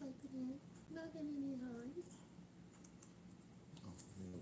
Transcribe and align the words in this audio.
and 0.00 0.08
type 0.08 0.24
it 0.24 0.30
in. 0.34 0.54
Not 0.94 1.04
in 1.14 1.26
any 1.36 1.56
hurry. 1.60 1.90
Oh, 3.84 3.92
there 4.18 4.26
you 4.26 4.32
go. 4.32 4.40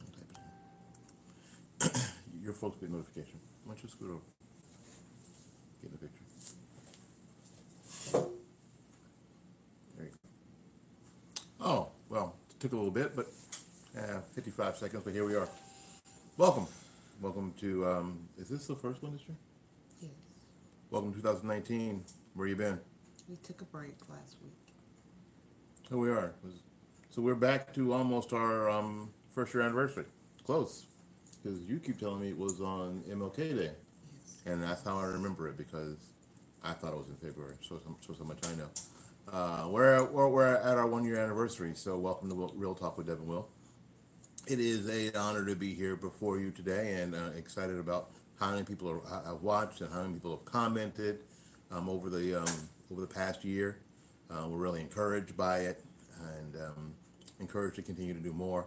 I'll 0.00 0.12
type 0.12 0.30
it. 1.94 2.12
Your 2.42 2.52
folks 2.52 2.78
get 2.78 2.90
notification. 2.90 3.38
Why 3.64 3.74
don't 3.74 3.82
you 3.82 3.88
scoot 3.88 4.10
over? 4.10 4.20
Get 5.80 5.90
in 5.90 5.92
the 5.92 5.98
picture. 5.98 6.24
There 9.96 10.06
you 10.06 10.10
go. 10.10 11.64
Oh, 11.64 11.88
well, 12.08 12.36
it 12.50 12.60
took 12.60 12.72
a 12.72 12.76
little 12.76 12.90
bit, 12.90 13.14
but 13.14 13.26
uh, 13.96 14.20
55 14.34 14.76
seconds, 14.76 15.02
but 15.04 15.12
here 15.12 15.24
we 15.24 15.36
are. 15.36 15.48
Welcome. 16.36 16.66
Welcome 17.20 17.54
to, 17.60 17.86
um, 17.86 18.28
is 18.36 18.48
this 18.48 18.66
the 18.66 18.74
first 18.74 19.02
one 19.02 19.12
this 19.12 19.22
year? 19.28 19.36
Yes. 20.00 20.10
Welcome 20.90 21.12
to 21.12 21.18
2019. 21.18 22.04
Where 22.34 22.48
you 22.48 22.56
been? 22.56 22.80
We 23.32 23.38
took 23.38 23.62
a 23.62 23.64
break 23.64 23.96
last 24.10 24.36
week. 24.42 24.74
So 25.88 25.96
we 25.96 26.10
are. 26.10 26.34
So 27.08 27.22
we're 27.22 27.34
back 27.34 27.72
to 27.72 27.94
almost 27.94 28.34
our 28.34 28.68
um, 28.68 29.08
first 29.30 29.54
year 29.54 29.62
anniversary. 29.62 30.04
Close. 30.44 30.84
Because 31.42 31.60
you 31.60 31.78
keep 31.78 31.98
telling 31.98 32.20
me 32.20 32.28
it 32.28 32.36
was 32.36 32.60
on 32.60 33.02
MLK 33.08 33.36
Day. 33.36 33.70
Yes. 33.70 34.42
And 34.44 34.62
that's 34.62 34.84
how 34.84 34.98
I 34.98 35.04
remember 35.04 35.48
it 35.48 35.56
because 35.56 35.96
I 36.62 36.72
thought 36.74 36.92
it 36.92 36.98
was 36.98 37.08
in 37.08 37.16
February. 37.16 37.56
So, 37.66 37.80
so, 38.06 38.12
so, 38.12 38.22
much 38.22 38.36
I 38.44 38.54
know. 38.54 38.68
Uh, 39.32 39.68
we're, 39.70 40.04
we're, 40.04 40.28
we're 40.28 40.54
at 40.54 40.76
our 40.76 40.86
one 40.86 41.02
year 41.02 41.16
anniversary. 41.16 41.72
So 41.74 41.96
welcome 41.96 42.28
to 42.28 42.50
Real 42.54 42.74
Talk 42.74 42.98
with 42.98 43.06
Deb 43.06 43.16
and 43.16 43.28
Will. 43.28 43.48
It 44.46 44.60
is 44.60 44.90
a 44.90 45.18
honor 45.18 45.46
to 45.46 45.56
be 45.56 45.72
here 45.72 45.96
before 45.96 46.38
you 46.38 46.50
today 46.50 47.00
and 47.00 47.14
uh, 47.14 47.30
excited 47.34 47.78
about 47.78 48.10
how 48.38 48.50
many 48.50 48.64
people 48.64 49.02
have 49.10 49.40
watched 49.40 49.80
and 49.80 49.90
how 49.90 50.02
many 50.02 50.12
people 50.16 50.36
have 50.36 50.44
commented 50.44 51.20
um, 51.70 51.88
over 51.88 52.10
the 52.10 52.42
um, 52.42 52.68
over 52.92 53.00
the 53.00 53.06
past 53.06 53.44
year. 53.44 53.78
Uh, 54.30 54.46
we're 54.48 54.58
really 54.58 54.80
encouraged 54.80 55.36
by 55.36 55.60
it 55.60 55.82
and 56.20 56.56
um, 56.56 56.94
encouraged 57.40 57.76
to 57.76 57.82
continue 57.82 58.14
to 58.14 58.20
do 58.20 58.32
more 58.32 58.66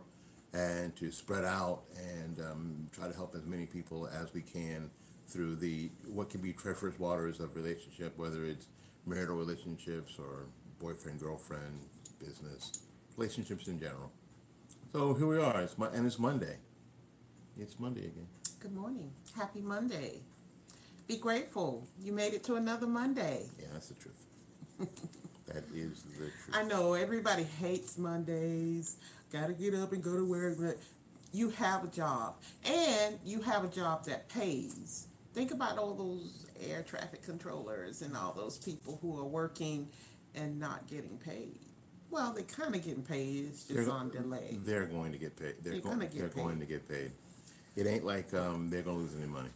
and 0.53 0.95
to 0.95 1.11
spread 1.11 1.45
out 1.45 1.83
and 1.97 2.39
um, 2.39 2.89
try 2.91 3.07
to 3.07 3.13
help 3.13 3.35
as 3.35 3.45
many 3.45 3.65
people 3.65 4.07
as 4.07 4.33
we 4.33 4.41
can 4.41 4.89
through 5.27 5.55
the 5.55 5.89
what 6.07 6.29
can 6.29 6.41
be 6.41 6.53
treacherous 6.53 6.97
waters 6.99 7.39
of 7.39 7.55
relationship, 7.55 8.17
whether 8.17 8.45
it's 8.45 8.67
marital 9.05 9.35
relationships 9.35 10.15
or 10.17 10.45
boyfriend, 10.79 11.19
girlfriend, 11.19 11.79
business, 12.19 12.71
relationships 13.17 13.67
in 13.67 13.79
general. 13.79 14.11
So 14.93 15.13
here 15.13 15.27
we 15.27 15.37
are, 15.37 15.61
it's, 15.61 15.75
and 15.77 16.05
it's 16.05 16.19
Monday. 16.19 16.57
It's 17.57 17.79
Monday 17.79 18.05
again. 18.05 18.27
Good 18.59 18.73
morning. 18.73 19.11
Happy 19.35 19.61
Monday. 19.61 20.21
Be 21.07 21.17
grateful. 21.17 21.87
You 22.01 22.11
made 22.13 22.33
it 22.33 22.43
to 22.45 22.55
another 22.55 22.87
Monday. 22.87 23.43
Yeah, 23.59 23.67
that's 23.73 23.89
the 23.89 23.93
truth. 23.95 24.25
that 25.47 25.63
is 25.73 26.01
the 26.03 26.17
truth. 26.17 26.33
I 26.53 26.63
know 26.63 26.93
everybody 26.93 27.43
hates 27.43 27.97
Mondays. 27.97 28.97
Got 29.31 29.47
to 29.47 29.53
get 29.53 29.75
up 29.75 29.91
and 29.93 30.03
go 30.03 30.15
to 30.15 30.25
work. 30.25 30.57
But 30.59 30.77
you 31.31 31.49
have 31.51 31.83
a 31.83 31.87
job, 31.87 32.35
and 32.65 33.19
you 33.23 33.41
have 33.41 33.63
a 33.63 33.67
job 33.67 34.05
that 34.05 34.27
pays. 34.29 35.07
Think 35.33 35.51
about 35.51 35.77
all 35.77 35.93
those 35.93 36.47
air 36.67 36.81
traffic 36.81 37.21
controllers 37.21 38.01
and 38.01 38.15
all 38.15 38.33
those 38.33 38.57
people 38.57 38.97
who 39.01 39.19
are 39.19 39.25
working 39.25 39.87
and 40.33 40.59
not 40.59 40.87
getting 40.87 41.17
paid. 41.17 41.59
Well, 42.09 42.31
they're 42.33 42.43
kind 42.43 42.73
of 42.75 42.81
getting 42.83 43.03
paid. 43.03 43.45
It's 43.49 43.63
just 43.65 43.75
They're- 43.85 43.89
on 43.91 44.09
delay. 44.09 44.57
They're 44.63 44.85
going 44.85 45.11
to 45.11 45.17
get 45.17 45.35
paid. 45.35 45.55
They're, 45.61 45.73
They're 45.73 45.81
going, 45.81 45.97
gonna 45.99 46.05
get 46.09 46.19
they're 46.19 46.29
paid. 46.29 46.43
going 46.43 46.59
to 46.59 46.65
get 46.65 46.87
paid. 46.87 47.11
It 47.75 47.85
ain't 47.87 48.05
like 48.05 48.33
um, 48.33 48.69
they're 48.69 48.81
going 48.83 48.95
to 48.97 49.03
lose 49.03 49.15
any 49.17 49.27
money. 49.27 49.49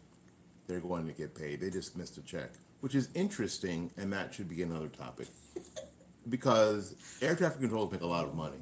They're 0.70 0.80
going 0.80 1.08
to 1.08 1.14
get 1.14 1.34
paid. 1.34 1.62
They 1.62 1.72
just 1.72 1.98
missed 1.98 2.16
a 2.20 2.22
check, 2.22 2.52
which 2.82 2.94
is 2.94 3.10
interesting, 3.16 3.90
and 3.98 4.14
that 4.14 4.36
should 4.36 4.48
be 4.48 4.62
another 4.62 4.88
topic. 4.88 5.28
because 6.30 6.96
air 7.24 7.36
traffic 7.36 7.60
controllers 7.60 7.92
make 7.92 8.02
a 8.02 8.06
lot 8.06 8.26
of 8.26 8.36
money. 8.36 8.60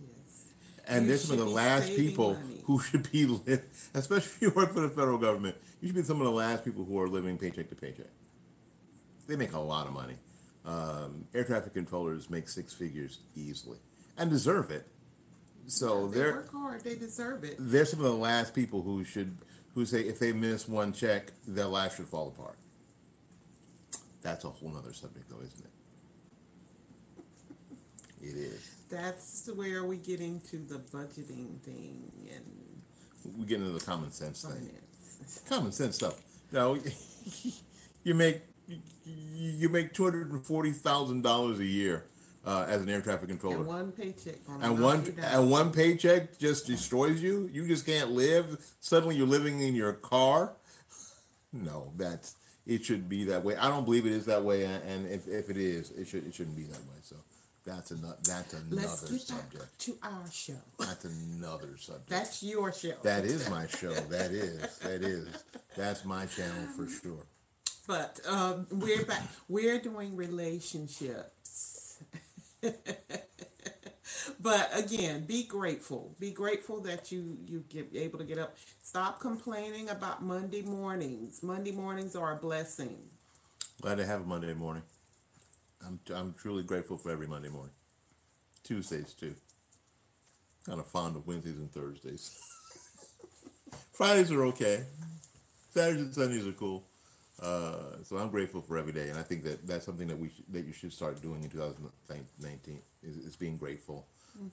Yes. 0.00 0.46
And 0.88 1.02
You 1.04 1.10
they're 1.10 1.18
some 1.18 1.38
of 1.38 1.44
the 1.46 1.50
last 1.52 1.86
people 1.94 2.34
money. 2.34 2.60
who 2.64 2.80
should 2.80 3.10
be, 3.12 3.26
li- 3.26 3.60
especially 3.94 4.16
if 4.32 4.42
you 4.42 4.50
work 4.50 4.74
for 4.74 4.80
the 4.80 4.88
federal 4.88 5.16
government, 5.16 5.54
you 5.80 5.88
should 5.88 5.94
be 5.96 6.02
some 6.02 6.20
of 6.20 6.24
the 6.26 6.32
last 6.32 6.64
people 6.64 6.84
who 6.84 6.98
are 7.00 7.06
living 7.06 7.38
paycheck 7.38 7.68
to 7.68 7.76
paycheck. 7.76 8.10
They 9.28 9.36
make 9.36 9.52
a 9.52 9.60
lot 9.60 9.86
of 9.86 9.92
money. 9.92 10.16
Um, 10.66 11.26
air 11.32 11.44
traffic 11.44 11.72
controllers 11.74 12.30
make 12.30 12.48
six 12.48 12.72
figures 12.74 13.20
easily 13.36 13.78
and 14.18 14.28
deserve 14.28 14.72
it. 14.72 14.88
So 15.68 16.08
They 16.08 16.18
they're 16.18 16.32
work 16.32 16.50
hard. 16.52 16.80
They 16.82 16.96
deserve 16.96 17.44
it. 17.44 17.54
they're 17.60 17.84
some 17.84 18.00
of 18.00 18.06
the 18.06 18.12
last 18.18 18.54
people 18.54 18.82
who 18.82 19.04
should 19.04 19.36
who 19.74 19.86
say 19.86 20.02
if 20.02 20.18
they 20.18 20.32
miss 20.32 20.68
one 20.68 20.92
check, 20.92 21.32
their 21.46 21.66
life 21.66 21.96
should 21.96 22.08
fall 22.08 22.28
apart. 22.28 22.56
That's 24.22 24.44
a 24.44 24.48
whole 24.48 24.70
nother 24.70 24.92
subject, 24.92 25.28
though, 25.28 25.40
isn't 25.40 25.64
it? 25.64 25.70
It 28.22 28.36
is. 28.36 28.70
That's 28.88 29.50
where 29.54 29.84
we 29.84 29.96
get 29.96 30.20
into 30.20 30.58
the 30.58 30.78
budgeting 30.78 31.60
thing 31.62 32.12
and 32.32 33.36
We 33.38 33.46
get 33.46 33.60
into 33.60 33.72
the 33.72 33.84
common 33.84 34.12
sense 34.12 34.42
thing. 34.42 34.70
Common 35.48 35.72
sense 35.72 35.96
stuff. 35.96 36.20
Now, 36.52 36.76
you 38.04 38.14
make 38.14 38.42
you 39.04 39.68
make 39.68 39.92
two 39.92 40.04
hundred 40.04 40.30
and 40.30 40.44
forty 40.44 40.72
thousand 40.72 41.22
dollars 41.22 41.58
a 41.58 41.64
year 41.64 42.04
uh, 42.44 42.66
as 42.68 42.82
an 42.82 42.88
air 42.88 43.00
traffic 43.00 43.28
controller. 43.28 43.56
And 43.56 43.66
one 43.66 43.92
paycheck 43.92 44.36
and 44.60 44.80
one 44.80 45.14
and 45.22 45.50
one 45.50 45.72
paycheck 45.72 46.38
just 46.38 46.66
destroys 46.66 47.22
you. 47.22 47.48
You 47.52 47.66
just 47.66 47.86
can't 47.86 48.10
live. 48.10 48.58
Suddenly, 48.80 49.16
you're 49.16 49.26
living 49.26 49.60
in 49.60 49.74
your 49.74 49.92
car. 49.92 50.52
No, 51.52 51.92
that's 51.96 52.36
it. 52.66 52.84
Should 52.84 53.08
be 53.08 53.24
that 53.24 53.44
way. 53.44 53.56
I 53.56 53.68
don't 53.68 53.84
believe 53.84 54.06
it 54.06 54.12
is 54.12 54.26
that 54.26 54.42
way, 54.42 54.64
and, 54.64 55.06
if, 55.06 55.28
if 55.28 55.50
it 55.50 55.56
is, 55.56 55.90
it 55.92 56.08
should 56.08 56.26
it 56.26 56.34
shouldn't 56.34 56.56
be 56.56 56.64
that 56.64 56.80
way. 56.80 56.96
So 57.02 57.16
that's 57.64 57.90
another 57.90 58.16
that's 58.24 58.54
another 58.54 58.76
Let's 58.76 59.10
get 59.10 59.20
subject. 59.20 59.58
back 59.58 59.78
to 59.78 59.98
our 60.02 60.30
show. 60.32 60.54
That's 60.78 61.04
another 61.04 61.76
subject. 61.78 62.08
That's 62.08 62.42
your 62.42 62.72
show. 62.72 62.94
that 63.02 63.24
is 63.24 63.48
my 63.48 63.66
show. 63.66 63.92
That 63.92 64.32
is 64.32 64.78
that 64.78 65.02
is 65.02 65.28
that's 65.76 66.04
my 66.04 66.26
channel 66.26 66.66
for 66.76 66.88
sure. 66.88 67.26
But 67.86 68.20
um, 68.28 68.66
we're 68.70 69.04
back. 69.04 69.28
We're 69.48 69.80
doing 69.80 70.16
relationships. 70.16 71.71
but 74.40 74.70
again, 74.74 75.24
be 75.26 75.44
grateful. 75.44 76.14
Be 76.20 76.30
grateful 76.30 76.80
that 76.82 77.10
you 77.12 77.38
you 77.46 77.64
get 77.68 77.88
able 77.94 78.18
to 78.18 78.24
get 78.24 78.38
up. 78.38 78.56
Stop 78.82 79.20
complaining 79.20 79.88
about 79.88 80.22
Monday 80.22 80.62
mornings. 80.62 81.42
Monday 81.42 81.72
mornings 81.72 82.14
are 82.14 82.32
a 82.32 82.36
blessing. 82.36 82.98
Glad 83.80 83.96
to 83.96 84.06
have 84.06 84.22
a 84.22 84.24
Monday 84.24 84.54
morning. 84.54 84.84
I'm 85.84 85.98
I'm 86.14 86.34
truly 86.34 86.62
grateful 86.62 86.96
for 86.96 87.10
every 87.10 87.26
Monday 87.26 87.48
morning. 87.48 87.74
Tuesdays 88.62 89.12
too. 89.14 89.34
Kind 90.66 90.78
of 90.78 90.86
fond 90.86 91.16
of 91.16 91.26
Wednesdays 91.26 91.56
and 91.56 91.72
Thursdays. 91.72 92.38
Fridays 93.92 94.30
are 94.30 94.44
okay. 94.44 94.84
Saturdays 95.70 96.02
and 96.02 96.14
Sundays 96.14 96.46
are 96.46 96.52
cool. 96.52 96.84
Uh, 97.42 98.02
so 98.04 98.18
I'm 98.18 98.30
grateful 98.30 98.62
for 98.62 98.78
every 98.78 98.92
day, 98.92 99.10
and 99.10 99.18
I 99.18 99.22
think 99.22 99.44
that 99.44 99.66
that's 99.66 99.86
something 99.86 100.08
that 100.08 100.18
we 100.18 100.28
sh- 100.30 100.42
that 100.50 100.64
you 100.66 100.72
should 100.72 100.92
start 100.92 101.20
doing 101.22 101.44
in 101.44 101.50
2019 101.50 102.82
is, 103.02 103.16
is 103.18 103.36
being 103.36 103.58
grateful 103.58 104.06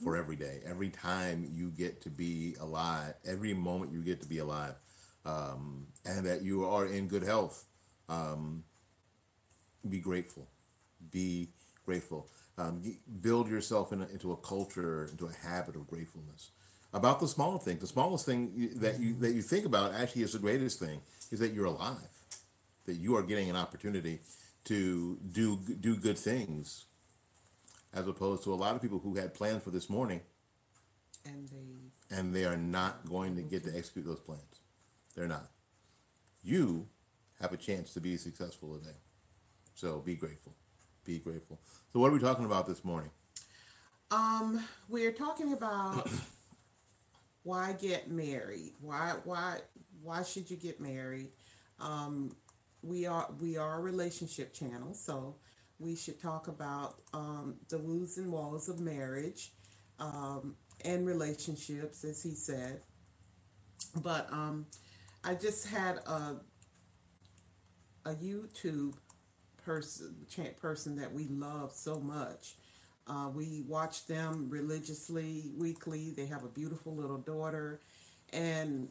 for 0.04 0.18
every 0.18 0.36
day, 0.36 0.62
every 0.66 0.90
time 0.90 1.48
you 1.54 1.70
get 1.72 2.02
to 2.02 2.10
be 2.10 2.56
alive, 2.60 3.14
every 3.26 3.54
moment 3.54 3.94
you 3.94 4.02
get 4.02 4.22
to 4.22 4.28
be 4.30 4.40
alive. 4.40 4.76
um, 5.26 5.88
and 6.06 6.26
that 6.26 6.42
you 6.44 6.66
are 6.66 6.86
in 6.88 7.08
good 7.08 7.24
health. 7.24 7.66
Um, 8.10 8.64
be 9.90 10.00
grateful. 10.00 10.48
Be 11.12 11.50
grateful. 11.86 12.28
Um, 12.58 12.82
build 13.22 13.50
yourself 13.50 13.94
in 13.94 14.02
a, 14.02 14.08
into 14.08 14.32
a 14.32 14.38
culture, 14.38 15.08
into 15.12 15.28
a 15.28 15.48
habit 15.48 15.76
of 15.76 15.88
gratefulness 15.88 16.52
about 16.94 17.20
the 17.20 17.28
small 17.28 17.58
thing. 17.60 17.80
The 17.80 17.88
smallest 17.88 18.26
thing 18.26 18.72
that 18.78 19.00
you 19.00 19.14
that 19.16 19.34
you 19.34 19.42
think 19.44 19.66
about 19.66 19.94
actually 19.94 20.24
is 20.24 20.34
the 20.34 20.40
greatest 20.40 20.80
thing 20.80 21.02
is 21.32 21.40
that 21.40 21.54
you're 21.54 21.66
alive, 21.68 21.98
that 22.90 22.98
you 22.98 23.16
are 23.16 23.24
getting 23.24 23.50
an 23.50 23.56
opportunity 23.56 24.20
to 24.66 25.18
do 25.32 25.58
do 25.80 25.96
good 25.96 26.18
things, 26.18 26.86
as 27.94 28.08
opposed 28.08 28.44
to 28.46 28.54
a 28.54 28.56
lot 28.56 28.76
of 28.76 28.82
people 28.82 29.00
who 29.00 29.16
had 29.16 29.34
plans 29.34 29.64
for 29.64 29.72
this 29.72 29.90
morning 29.90 30.22
And 31.26 31.50
they 31.50 32.16
and 32.18 32.36
they 32.36 32.46
are 32.46 32.58
not 32.58 33.08
going 33.10 33.36
to 33.38 33.44
get 33.44 33.64
to 33.66 33.78
execute 33.78 34.06
those 34.06 34.20
plans. 34.22 34.62
They're 35.16 35.28
not. 35.28 35.50
You 36.44 36.88
have 37.42 37.54
a 37.54 37.58
chance 37.58 37.94
to 37.94 38.02
be 38.02 38.18
successful 38.18 38.78
today. 38.80 38.98
So 39.76 40.00
be 40.00 40.16
grateful. 40.16 40.56
Be 41.06 41.20
grateful. 41.20 41.60
So 41.94 42.00
what 42.00 42.10
are 42.10 42.14
we 42.14 42.20
talking 42.20 42.46
about 42.46 42.68
this 42.68 42.86
morning? 42.86 43.12
Um, 44.12 44.64
we're 44.90 45.14
talking 45.14 45.54
about 45.54 46.10
why 47.44 47.74
get 47.74 48.10
married. 48.12 48.74
Why 48.82 49.16
why 49.26 49.60
why 50.04 50.24
should 50.24 50.50
you 50.52 50.58
get 50.58 50.82
married? 50.82 51.30
Um, 51.80 52.36
we 52.82 53.06
are 53.06 53.30
we 53.40 53.58
are 53.58 53.78
a 53.78 53.82
relationship 53.82 54.54
channel, 54.54 54.94
so 54.94 55.36
we 55.80 55.96
should 55.96 56.22
talk 56.22 56.48
about 56.48 57.02
um, 57.14 57.56
the 57.70 57.78
woos 57.78 58.18
and 58.18 58.32
woes 58.32 58.70
of 58.70 58.80
marriage 58.80 59.52
um, 60.00 60.56
and 60.86 61.06
relationships, 61.06 62.04
as 62.04 62.24
he 62.24 62.36
said. 62.36 62.82
But 64.02 64.32
um, 64.32 64.68
I 65.24 65.36
just 65.36 65.68
had 65.68 65.98
a 65.98 66.38
a 68.06 68.12
YouTube 68.16 68.96
person 69.66 70.16
person 70.62 70.96
that 70.98 71.14
we 71.14 71.28
love 71.28 71.72
so 71.74 72.00
much. 72.00 72.56
Uh, 73.08 73.30
we 73.34 73.64
watch 73.68 74.06
them 74.06 74.48
religiously 74.50 75.52
weekly. 75.58 76.12
They 76.12 76.28
have 76.28 76.44
a 76.44 76.50
beautiful 76.50 76.96
little 76.96 77.18
daughter, 77.18 77.80
and 78.32 78.90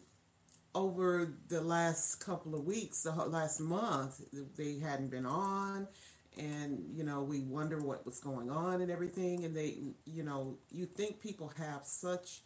over 0.75 1.33
the 1.49 1.61
last 1.61 2.17
couple 2.17 2.55
of 2.55 2.65
weeks, 2.65 3.03
the 3.03 3.13
last 3.13 3.61
month, 3.61 4.21
they 4.57 4.79
hadn't 4.79 5.11
been 5.11 5.27
on, 5.27 5.89
and 6.37 6.85
you 6.95 7.03
know 7.03 7.23
we 7.23 7.41
wonder 7.41 7.81
what 7.81 8.05
was 8.05 8.21
going 8.21 8.51
on 8.51 8.81
and 8.81 8.91
everything. 8.91 9.45
And 9.45 9.57
they, 9.57 9.79
you 10.05 10.23
know, 10.23 10.59
you 10.71 10.87
think 10.87 11.21
people 11.21 11.53
have 11.59 11.85
such 11.85 12.43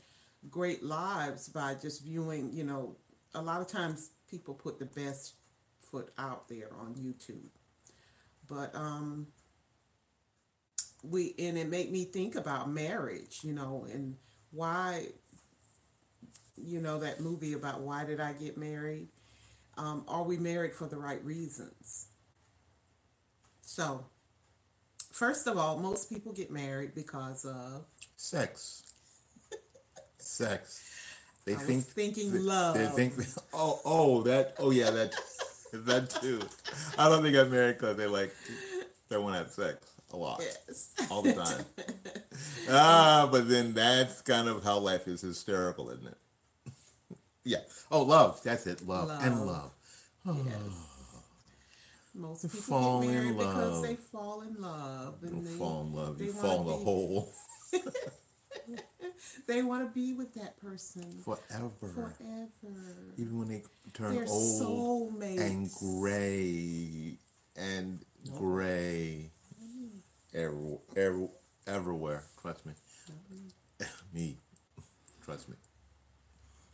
great 0.50 0.82
lives 0.82 1.48
by 1.48 1.74
just 1.74 2.04
viewing. 2.04 2.52
You 2.52 2.64
know, 2.64 2.96
a 3.34 3.42
lot 3.42 3.60
of 3.60 3.66
times 3.68 4.10
people 4.30 4.54
put 4.54 4.78
the 4.78 4.86
best 4.86 5.34
foot 5.80 6.10
out 6.16 6.48
there 6.48 6.70
on 6.80 6.94
YouTube, 6.94 7.50
but 8.48 8.74
um, 8.74 9.26
we 11.02 11.34
and 11.38 11.58
it 11.58 11.68
made 11.68 11.90
me 11.90 12.04
think 12.04 12.36
about 12.36 12.70
marriage. 12.70 13.40
You 13.42 13.52
know, 13.52 13.86
and 13.92 14.16
why 14.52 15.08
you 16.56 16.80
know 16.80 16.98
that 16.98 17.20
movie 17.20 17.52
about 17.52 17.80
why 17.80 18.04
did 18.04 18.20
I 18.20 18.32
get 18.32 18.56
married? 18.56 19.08
Um, 19.76 20.04
are 20.06 20.22
we 20.22 20.36
married 20.36 20.72
for 20.74 20.86
the 20.86 20.98
right 20.98 21.24
reasons? 21.24 22.08
So, 23.62 24.04
first 25.12 25.46
of 25.46 25.56
all, 25.56 25.78
most 25.78 26.10
people 26.10 26.32
get 26.32 26.50
married 26.50 26.94
because 26.94 27.44
of 27.44 27.86
Sex. 28.16 28.82
Sex. 30.18 30.92
They 31.44 31.54
I 31.54 31.56
think 31.56 31.84
thinking 31.84 32.32
they, 32.32 32.38
love. 32.38 32.76
They 32.76 32.86
think 32.86 33.14
oh 33.52 33.80
oh 33.84 34.22
that 34.22 34.54
oh 34.58 34.70
yeah 34.70 34.90
that 34.90 35.12
that 35.72 36.10
too. 36.10 36.40
I 36.96 37.08
don't 37.08 37.22
think 37.22 37.36
I'm 37.36 37.50
married 37.50 37.78
because 37.78 37.96
they 37.96 38.06
like 38.06 38.32
they 39.08 39.16
want 39.16 39.34
to 39.34 39.38
have 39.38 39.50
sex 39.50 39.92
a 40.12 40.16
lot 40.16 40.40
yes, 40.40 40.94
all 41.10 41.22
the 41.22 41.32
time. 41.32 41.64
ah, 42.70 43.28
but 43.30 43.48
then 43.48 43.72
that's 43.72 44.22
kind 44.22 44.48
of 44.48 44.62
how 44.62 44.78
life 44.78 45.08
is 45.08 45.20
hysterical, 45.20 45.90
isn't 45.90 46.06
it? 46.06 46.18
Yeah. 47.44 47.58
Oh, 47.90 48.02
love. 48.02 48.40
That's 48.42 48.66
it. 48.66 48.86
Love, 48.86 49.10
and 49.22 49.46
love. 49.46 49.70
Oh. 50.26 50.36
yes. 50.44 50.56
Most 52.14 52.42
people 52.42 52.60
Fall 52.60 53.00
get 53.00 53.08
in 53.10 53.14
married 53.14 53.38
because 53.38 53.72
love. 53.72 53.82
they 53.82 53.94
fall 53.96 54.42
in 54.42 54.60
love 54.60 55.14
and 55.22 55.46
they 55.46 55.50
fall 55.52 55.80
in 55.82 55.94
love. 55.94 56.18
they 56.18 56.24
You 56.26 56.32
fall 56.32 56.60
in 56.60 56.66
the 56.66 56.72
hole 56.74 57.32
They 59.46 59.62
want 59.62 59.88
to 59.88 59.94
be 59.94 60.12
with 60.12 60.34
that 60.34 60.56
person 60.60 61.04
forever. 61.24 61.70
forever. 61.80 62.48
Even 63.16 63.38
when 63.38 63.48
they 63.48 63.62
turn 63.94 64.14
They're 64.14 64.26
old 64.28 65.12
soulmates. 65.12 65.40
and 65.40 65.70
gray 65.72 67.18
and 67.56 68.00
gray, 68.36 69.30
every, 70.34 70.78
every, 70.96 71.28
everywhere. 71.66 72.24
Trust 72.40 72.66
me. 72.66 72.72
me, 74.14 74.38
trust 75.24 75.48
me. 75.48 75.56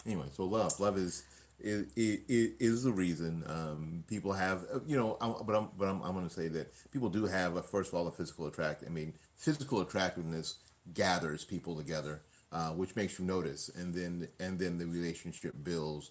Anyway, 0.09 0.27
so 0.33 0.45
love, 0.45 0.81
love 0.81 0.97
is 0.97 1.25
is 1.61 1.87
is, 1.97 2.53
is 2.59 2.83
the 2.85 2.93
reason 2.93 3.45
um, 3.47 4.05
people 4.09 4.33
have 4.33 4.65
you 4.87 4.97
know. 4.97 5.19
I'm, 5.21 5.35
but 5.47 5.55
I'm 5.55 5.69
but 5.79 5.87
I'm, 5.87 6.01
I'm 6.03 6.15
going 6.15 6.27
to 6.27 6.35
say 6.35 6.49
that 6.49 6.73
people 6.93 7.11
do 7.11 7.27
have 7.27 7.57
a, 7.57 7.63
first 7.63 7.93
of 7.93 7.95
all 7.99 8.09
a 8.09 8.11
physical 8.11 8.47
attract. 8.47 8.85
I 8.87 8.89
mean, 8.89 9.13
physical 9.37 9.83
attractiveness 9.83 10.55
gathers 10.95 11.45
people 11.45 11.77
together, 11.77 12.23
uh, 12.53 12.71
which 12.71 12.97
makes 12.97 13.19
you 13.19 13.27
notice, 13.27 13.69
and 13.69 13.95
then 13.95 14.29
and 14.41 14.59
then 14.59 14.79
the 14.79 14.87
relationship 14.87 15.55
builds, 15.63 16.11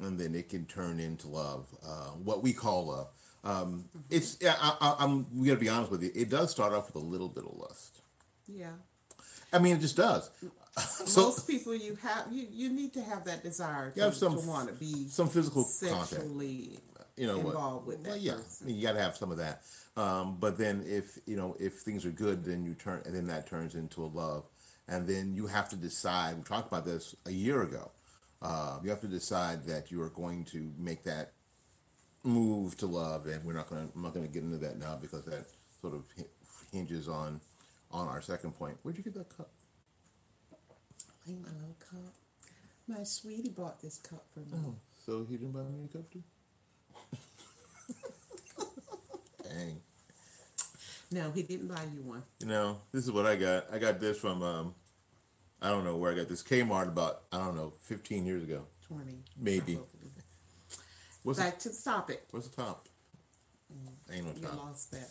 and 0.00 0.20
then 0.20 0.36
it 0.36 0.48
can 0.48 0.64
turn 0.66 1.00
into 1.00 1.26
love. 1.26 1.66
Uh, 1.84 2.10
what 2.22 2.42
we 2.44 2.52
call 2.52 2.86
love. 2.86 3.08
Um, 3.44 3.86
It's 4.08 4.38
yeah. 4.40 4.54
I, 4.60 4.76
I, 4.80 4.96
I'm. 5.00 5.26
We 5.36 5.48
got 5.48 5.54
to 5.54 5.60
be 5.60 5.68
honest 5.68 5.90
with 5.90 6.04
you. 6.04 6.12
It 6.14 6.30
does 6.30 6.52
start 6.52 6.72
off 6.72 6.86
with 6.86 7.02
a 7.02 7.06
little 7.06 7.28
bit 7.28 7.44
of 7.44 7.56
lust. 7.58 8.02
Yeah. 8.46 8.76
I 9.52 9.58
mean, 9.58 9.76
it 9.76 9.80
just 9.80 9.96
does. 9.96 10.30
So 10.78 11.22
Most 11.24 11.46
people 11.46 11.74
you 11.74 11.96
have 11.96 12.26
you, 12.32 12.46
you 12.50 12.70
need 12.72 12.94
to 12.94 13.02
have 13.02 13.24
that 13.24 13.42
desire 13.42 13.90
to, 13.90 13.96
You 13.96 14.02
have 14.04 14.14
some- 14.14 14.40
to 14.40 14.46
want 14.48 14.68
to 14.68 14.74
be 14.74 15.08
some 15.08 15.28
physical 15.28 15.64
contact. 15.64 16.08
sexually 16.10 16.78
you 17.16 17.26
know 17.26 17.36
what? 17.38 17.46
involved 17.54 17.86
with 17.86 18.00
Well, 18.02 18.12
that 18.14 18.20
yeah, 18.20 18.34
person. 18.34 18.64
I 18.64 18.66
mean, 18.68 18.76
you 18.76 18.82
got 18.86 18.92
to 18.94 19.00
have 19.02 19.16
some 19.16 19.30
of 19.30 19.36
that. 19.36 19.62
Um, 19.98 20.38
but 20.40 20.56
then 20.56 20.82
if 20.86 21.18
you 21.26 21.36
know 21.36 21.54
if 21.60 21.74
things 21.80 22.06
are 22.06 22.10
good, 22.10 22.44
then 22.44 22.64
you 22.64 22.74
turn 22.74 23.02
and 23.04 23.14
then 23.14 23.26
that 23.26 23.46
turns 23.46 23.74
into 23.74 24.02
a 24.02 24.06
love, 24.06 24.44
and 24.88 25.06
then 25.06 25.34
you 25.34 25.46
have 25.46 25.68
to 25.70 25.76
decide. 25.76 26.38
We 26.38 26.42
talked 26.44 26.68
about 26.68 26.86
this 26.86 27.14
a 27.26 27.30
year 27.30 27.62
ago. 27.62 27.90
Uh, 28.40 28.78
you 28.82 28.88
have 28.88 29.02
to 29.02 29.08
decide 29.08 29.64
that 29.66 29.90
you 29.90 30.00
are 30.00 30.08
going 30.08 30.44
to 30.46 30.72
make 30.78 31.04
that 31.04 31.32
move 32.24 32.76
to 32.78 32.86
love, 32.86 33.26
and 33.26 33.44
we're 33.44 33.52
not 33.52 33.68
going. 33.68 33.86
to 33.88 33.92
I'm 33.94 34.02
not 34.02 34.14
going 34.14 34.26
to 34.26 34.32
get 34.32 34.42
into 34.42 34.56
that 34.58 34.78
now 34.78 34.96
because 35.00 35.26
that 35.26 35.44
sort 35.82 35.92
of 35.94 36.06
hinges 36.72 37.08
on 37.08 37.42
on 37.90 38.08
our 38.08 38.22
second 38.22 38.52
point. 38.52 38.78
Where'd 38.82 38.96
you 38.96 39.04
get 39.04 39.12
that 39.14 39.28
cup? 39.36 39.50
Like 41.26 41.40
my 41.40 41.48
little 41.48 41.76
cup. 41.78 42.14
My 42.88 43.02
sweetie 43.04 43.50
bought 43.50 43.80
this 43.80 43.98
cup 43.98 44.24
for 44.32 44.40
me. 44.40 44.46
Oh, 44.54 44.74
so 45.06 45.24
he 45.28 45.36
didn't 45.36 45.52
buy 45.52 45.60
me 45.62 45.84
a 45.84 45.88
cup 45.96 46.10
too. 46.10 46.22
Dang. 49.48 49.80
No, 51.10 51.30
he 51.30 51.42
didn't 51.42 51.68
buy 51.68 51.82
you 51.94 52.02
one. 52.02 52.22
You 52.40 52.46
know, 52.46 52.78
this 52.90 53.04
is 53.04 53.12
what 53.12 53.26
I 53.26 53.36
got. 53.36 53.66
I 53.72 53.78
got 53.78 54.00
this 54.00 54.18
from 54.18 54.42
um, 54.42 54.74
I 55.60 55.68
don't 55.68 55.84
know 55.84 55.96
where 55.96 56.12
I 56.12 56.16
got 56.16 56.28
this 56.28 56.42
Kmart 56.42 56.88
about 56.88 57.22
I 57.32 57.38
don't 57.38 57.54
know 57.56 57.72
15 57.82 58.26
years 58.26 58.42
ago. 58.42 58.64
Twenty. 58.86 59.18
Maybe. 59.38 59.74
probably. 59.74 60.10
What's 61.22 61.38
the, 61.38 61.44
Back 61.44 61.58
to 61.60 61.68
the 61.68 61.78
topic. 61.84 62.24
what's 62.32 62.48
the 62.48 62.56
top? 62.56 62.88
Ain't 64.12 64.24
no 64.26 64.32
top. 64.32 64.40
You 64.40 64.48
top. 64.48 64.56
lost 64.56 64.90
that. 64.90 65.10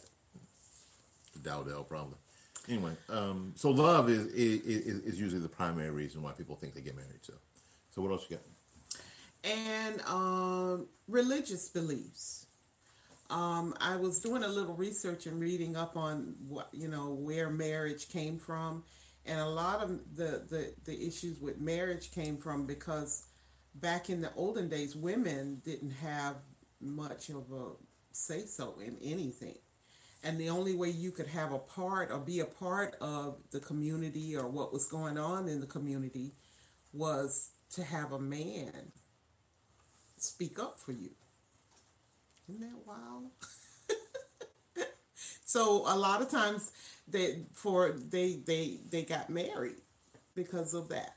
Dowdell 1.41 1.87
probably. 1.87 2.17
Anyway, 2.69 2.93
um, 3.09 3.53
so 3.55 3.71
love 3.71 4.09
is, 4.09 4.27
is 4.27 4.99
is 4.99 5.19
usually 5.19 5.41
the 5.41 5.49
primary 5.49 5.89
reason 5.89 6.21
why 6.21 6.31
people 6.31 6.55
think 6.55 6.73
they 6.75 6.81
get 6.81 6.95
married. 6.95 7.23
So, 7.23 7.33
so 7.89 8.01
what 8.01 8.11
else 8.11 8.25
you 8.29 8.37
got? 8.37 8.45
and 9.43 10.01
um, 10.01 10.87
religious 11.07 11.69
beliefs. 11.69 12.45
Um, 13.29 13.73
I 13.79 13.95
was 13.95 14.19
doing 14.19 14.43
a 14.43 14.47
little 14.47 14.73
research 14.73 15.25
and 15.25 15.39
reading 15.39 15.75
up 15.75 15.95
on 15.95 16.35
what 16.47 16.69
you 16.73 16.87
know 16.87 17.13
where 17.13 17.49
marriage 17.49 18.09
came 18.09 18.37
from, 18.37 18.83
and 19.25 19.39
a 19.39 19.47
lot 19.47 19.81
of 19.81 20.15
the 20.15 20.43
the, 20.49 20.73
the 20.85 21.07
issues 21.07 21.39
with 21.39 21.59
marriage 21.59 22.11
came 22.11 22.37
from 22.37 22.65
because 22.65 23.25
back 23.73 24.09
in 24.09 24.21
the 24.21 24.33
olden 24.35 24.67
days, 24.67 24.95
women 24.95 25.61
didn't 25.63 25.91
have 25.91 26.35
much 26.81 27.29
of 27.29 27.51
a 27.53 27.69
say 28.11 28.45
so 28.45 28.75
in 28.85 28.97
anything. 29.01 29.55
And 30.23 30.39
the 30.39 30.49
only 30.49 30.75
way 30.75 30.89
you 30.89 31.11
could 31.11 31.27
have 31.27 31.51
a 31.51 31.57
part 31.57 32.11
or 32.11 32.19
be 32.19 32.39
a 32.39 32.45
part 32.45 32.95
of 33.01 33.37
the 33.51 33.59
community 33.59 34.35
or 34.35 34.47
what 34.47 34.71
was 34.71 34.85
going 34.85 35.17
on 35.17 35.47
in 35.47 35.59
the 35.61 35.67
community 35.67 36.33
was 36.93 37.49
to 37.71 37.83
have 37.83 38.11
a 38.11 38.19
man 38.19 38.91
speak 40.17 40.59
up 40.59 40.79
for 40.79 40.91
you. 40.91 41.11
Isn't 42.47 42.61
that 42.61 42.85
wild? 42.85 43.31
so 45.45 45.83
a 45.87 45.97
lot 45.97 46.21
of 46.21 46.29
times 46.29 46.71
they 47.07 47.39
for 47.53 47.91
they 47.91 48.39
they 48.45 48.79
they 48.89 49.03
got 49.03 49.29
married 49.29 49.81
because 50.35 50.73
of 50.73 50.89
that. 50.89 51.15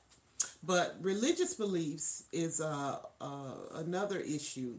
But 0.63 0.97
religious 1.01 1.55
beliefs 1.55 2.25
is 2.33 2.61
uh, 2.61 2.99
uh, 3.21 3.55
another 3.75 4.19
issue 4.19 4.77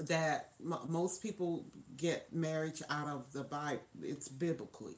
that 0.00 0.52
m- 0.64 0.78
most 0.88 1.22
people 1.22 1.66
get 1.96 2.32
marriage 2.32 2.82
out 2.90 3.08
of 3.08 3.32
the 3.32 3.44
Bible. 3.44 3.82
It's 4.02 4.28
biblically, 4.28 4.96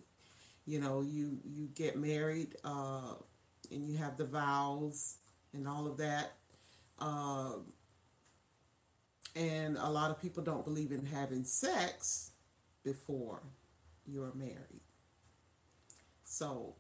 you 0.67 0.81
know. 0.81 1.01
You 1.03 1.39
you 1.45 1.69
get 1.75 1.97
married, 1.97 2.57
uh, 2.65 3.15
and 3.71 3.87
you 3.87 3.97
have 3.99 4.17
the 4.17 4.25
vows 4.25 5.17
and 5.53 5.67
all 5.69 5.87
of 5.87 5.97
that. 5.99 6.33
Uh, 6.99 7.53
and 9.37 9.77
a 9.77 9.89
lot 9.89 10.11
of 10.11 10.21
people 10.21 10.43
don't 10.43 10.65
believe 10.65 10.91
in 10.91 11.07
having 11.07 11.45
sex 11.45 12.33
before 12.85 13.43
you're 14.07 14.33
married. 14.35 14.83
So 16.25 16.75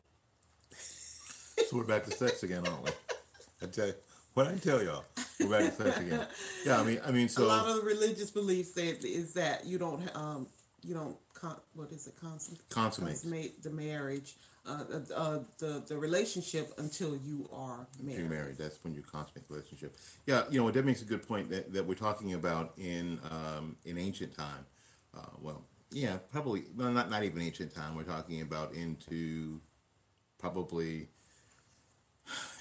So 0.70 1.76
we're 1.76 1.84
back 1.84 2.04
to 2.04 2.10
sex 2.10 2.42
again, 2.42 2.66
aren't 2.66 2.84
we? 2.84 2.90
I 3.62 3.66
tell 3.66 3.86
you, 3.88 3.94
what 4.34 4.46
I 4.46 4.54
tell 4.56 4.82
y'all, 4.82 5.04
we're 5.40 5.48
back 5.48 5.76
to 5.76 5.82
sex 5.82 5.98
again. 5.98 6.26
Yeah, 6.64 6.80
I 6.80 6.84
mean, 6.84 7.00
I 7.06 7.10
mean, 7.10 7.28
so 7.28 7.44
a 7.44 7.46
lot 7.46 7.68
of 7.68 7.76
the 7.76 7.82
religious 7.82 8.30
beliefs 8.30 8.74
say 8.74 8.88
is 8.88 9.34
that 9.34 9.66
you 9.66 9.78
don't 9.78 10.08
um 10.16 10.46
you 10.82 10.94
don't 10.94 11.16
con- 11.34 11.60
what 11.74 11.90
is 11.92 12.06
it 12.06 12.14
consum- 12.16 12.58
Consummate. 12.70 13.14
consummate 13.14 13.62
the 13.62 13.70
marriage 13.70 14.36
uh, 14.66 14.84
uh, 14.92 15.14
uh 15.14 15.38
the 15.58 15.82
the 15.88 15.96
relationship 15.96 16.72
until 16.78 17.16
you 17.16 17.48
are 17.52 17.86
married. 18.02 18.20
you're 18.20 18.28
married. 18.28 18.58
That's 18.58 18.82
when 18.84 18.94
you 18.94 19.02
consummate 19.02 19.48
the 19.48 19.54
relationship. 19.54 19.96
Yeah, 20.26 20.44
you 20.50 20.60
know 20.60 20.70
that 20.70 20.84
makes 20.84 21.02
a 21.02 21.06
good 21.06 21.26
point 21.26 21.50
that, 21.50 21.72
that 21.72 21.86
we're 21.86 21.94
talking 21.94 22.34
about 22.34 22.74
in 22.76 23.20
um, 23.30 23.76
in 23.84 23.98
ancient 23.98 24.36
time. 24.36 24.66
Uh, 25.16 25.22
well, 25.40 25.64
yeah, 25.90 26.18
probably 26.30 26.64
well, 26.76 26.90
not 26.90 27.10
not 27.10 27.22
even 27.22 27.40
ancient 27.42 27.74
time. 27.74 27.94
We're 27.94 28.02
talking 28.02 28.42
about 28.42 28.74
into 28.74 29.60
probably 30.38 31.08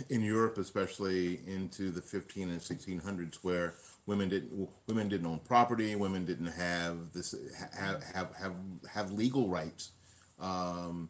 in 0.10 0.22
Europe, 0.22 0.58
especially 0.58 1.40
into 1.48 1.92
the 1.92 2.02
15 2.02 2.50
and 2.50 2.62
1600s, 2.62 3.36
where 3.42 3.76
women 4.06 4.30
didn't 4.30 4.70
women 4.88 5.10
didn't 5.10 5.28
own 5.28 5.40
property, 5.40 5.96
women 5.96 6.26
didn't 6.26 6.52
have 6.52 7.14
this 7.14 7.36
have 7.78 8.04
have 8.04 8.36
have, 8.36 8.56
have 8.94 9.12
legal 9.12 9.50
rights, 9.50 9.92
um, 10.40 11.10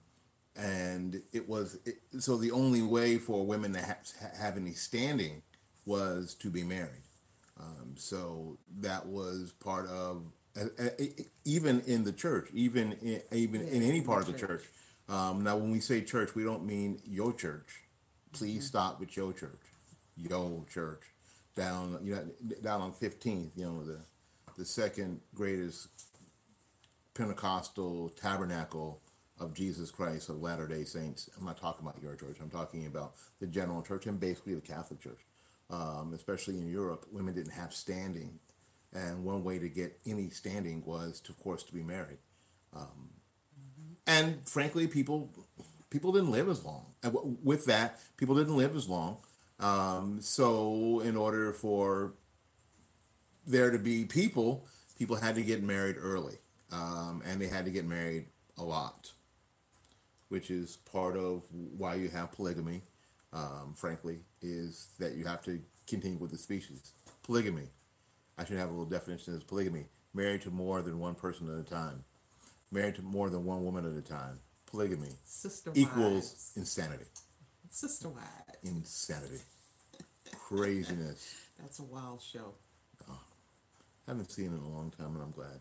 and 0.56 1.22
it 1.32 1.48
was 1.48 1.80
it, 1.86 2.00
so 2.20 2.38
the 2.38 2.52
only 2.52 2.82
way 2.82 3.18
for 3.18 3.46
women 3.46 3.74
to 3.74 3.82
have, 3.82 3.98
have 4.40 4.58
any 4.58 4.74
standing 4.74 5.42
was 5.86 6.34
to 6.36 6.50
be 6.50 6.64
married. 6.64 7.04
Um, 7.60 7.96
so 7.96 8.58
that 8.80 9.08
was 9.08 9.54
part 9.60 9.88
of 9.88 10.26
uh, 10.60 10.90
even 11.46 11.82
in 11.82 12.04
the 12.04 12.12
church, 12.12 12.50
even 12.54 12.94
in, 12.94 13.22
even 13.32 13.62
in 13.62 13.84
any 13.84 14.02
part 14.02 14.28
of 14.28 14.34
the 14.34 14.40
church. 14.40 14.64
Um, 15.10 15.44
now, 15.44 15.56
when 15.56 15.72
we 15.72 15.80
say 15.80 16.02
church, 16.02 16.36
we 16.36 16.44
don't 16.44 16.66
mean 16.66 17.00
your 17.06 17.32
church. 17.34 17.84
Please 18.38 18.68
stop 18.68 19.00
with 19.00 19.18
your 19.18 19.34
church, 19.34 19.60
your 20.16 20.64
church, 20.72 21.02
down 21.56 21.98
you 22.04 22.14
know 22.14 22.26
down 22.62 22.82
on 22.82 22.94
Fifteenth. 22.94 23.54
You 23.56 23.66
know 23.66 23.84
the 23.84 23.98
the 24.58 24.66
second 24.66 25.22
greatest 25.34 25.88
Pentecostal 27.16 28.10
tabernacle 28.10 29.02
of 29.40 29.56
Jesus 29.56 29.90
Christ 29.90 30.30
of 30.30 30.40
Latter 30.40 30.68
Day 30.68 30.84
Saints. 30.84 31.32
I'm 31.36 31.46
not 31.46 31.60
talking 31.60 31.88
about 31.88 32.00
your 32.00 32.16
church. 32.16 32.38
I'm 32.40 32.52
talking 32.52 32.86
about 32.86 33.14
the 33.40 33.48
general 33.48 33.82
church 33.82 34.06
and 34.06 34.20
basically 34.20 34.54
the 34.54 34.62
Catholic 34.62 35.02
Church. 35.02 35.22
Um, 35.72 36.14
especially 36.14 36.60
in 36.60 36.68
Europe, 36.68 37.08
women 37.12 37.34
didn't 37.34 37.54
have 37.54 37.74
standing, 37.74 38.40
and 38.94 39.26
one 39.26 39.44
way 39.44 39.58
to 39.58 39.68
get 39.68 40.00
any 40.06 40.30
standing 40.30 40.84
was, 40.86 41.20
to, 41.22 41.32
of 41.32 41.40
course, 41.40 41.64
to 41.64 41.74
be 41.74 41.82
married. 41.82 42.20
Um, 42.74 43.10
and 44.06 44.48
frankly, 44.48 44.88
people 44.88 45.30
people 45.90 46.12
didn't 46.12 46.32
live 46.32 46.50
as 46.50 46.64
long. 46.64 46.86
And 47.04 47.38
with 47.44 47.66
that, 47.66 48.00
people 48.18 48.36
didn't 48.36 48.58
live 48.58 48.76
as 48.76 48.88
long. 48.88 49.18
Um, 49.60 50.20
so, 50.22 51.00
in 51.00 51.16
order 51.16 51.52
for 51.52 52.14
there 53.46 53.72
to 53.72 53.80
be 53.80 54.06
people, 54.06 54.68
people 54.98 55.16
had 55.16 55.36
to 55.36 55.42
get 55.42 55.64
married 55.64 55.96
early, 56.00 56.36
um, 56.72 57.24
and 57.26 57.42
they 57.42 57.48
had 57.48 57.66
to 57.66 57.72
get 57.72 57.86
married 57.86 58.26
a 58.58 58.64
lot, 58.64 59.12
which 60.30 60.52
is 60.52 60.78
part 60.92 61.16
of 61.16 61.44
why 61.52 61.96
you 61.96 62.10
have 62.10 62.32
polygamy. 62.32 62.84
Um, 63.34 63.74
frankly, 63.76 64.20
is 64.42 64.88
that 65.00 65.16
you 65.16 65.26
have 65.26 65.44
to 65.44 65.60
continue 65.88 66.18
with 66.18 66.32
the 66.32 66.38
species. 66.38 66.94
Polygamy. 67.24 67.70
I 68.38 68.46
should 68.46 68.58
have 68.58 68.70
a 68.70 68.72
little 68.72 68.86
definition 68.86 69.36
as 69.36 69.44
polygamy: 69.44 69.86
married 70.14 70.44
to 70.44 70.52
more 70.52 70.82
than 70.84 71.00
one 71.00 71.16
person 71.16 71.52
at 71.52 71.60
a 71.60 71.64
time, 71.64 72.04
married 72.72 72.96
to 72.96 73.02
more 73.02 73.30
than 73.32 73.44
one 73.44 73.66
woman 73.66 73.86
at 73.86 73.98
a 73.98 74.02
time. 74.02 74.40
Polygamy 74.68 75.10
Sister 75.26 75.72
equals 75.74 76.14
wives. 76.14 76.52
insanity. 76.56 77.06
Sister 77.70 78.10
wives. 78.10 78.28
Insanity. 78.64 79.42
Craziness. 80.32 81.36
That's 81.60 81.80
a 81.80 81.84
wild 81.84 82.22
show. 82.22 82.54
haven't 84.08 84.32
seen 84.32 84.48
it 84.48 84.58
in 84.58 84.64
a 84.64 84.70
long 84.70 84.92
time, 84.98 85.16
and 85.16 85.24
I'm 85.24 85.32
glad. 85.32 85.60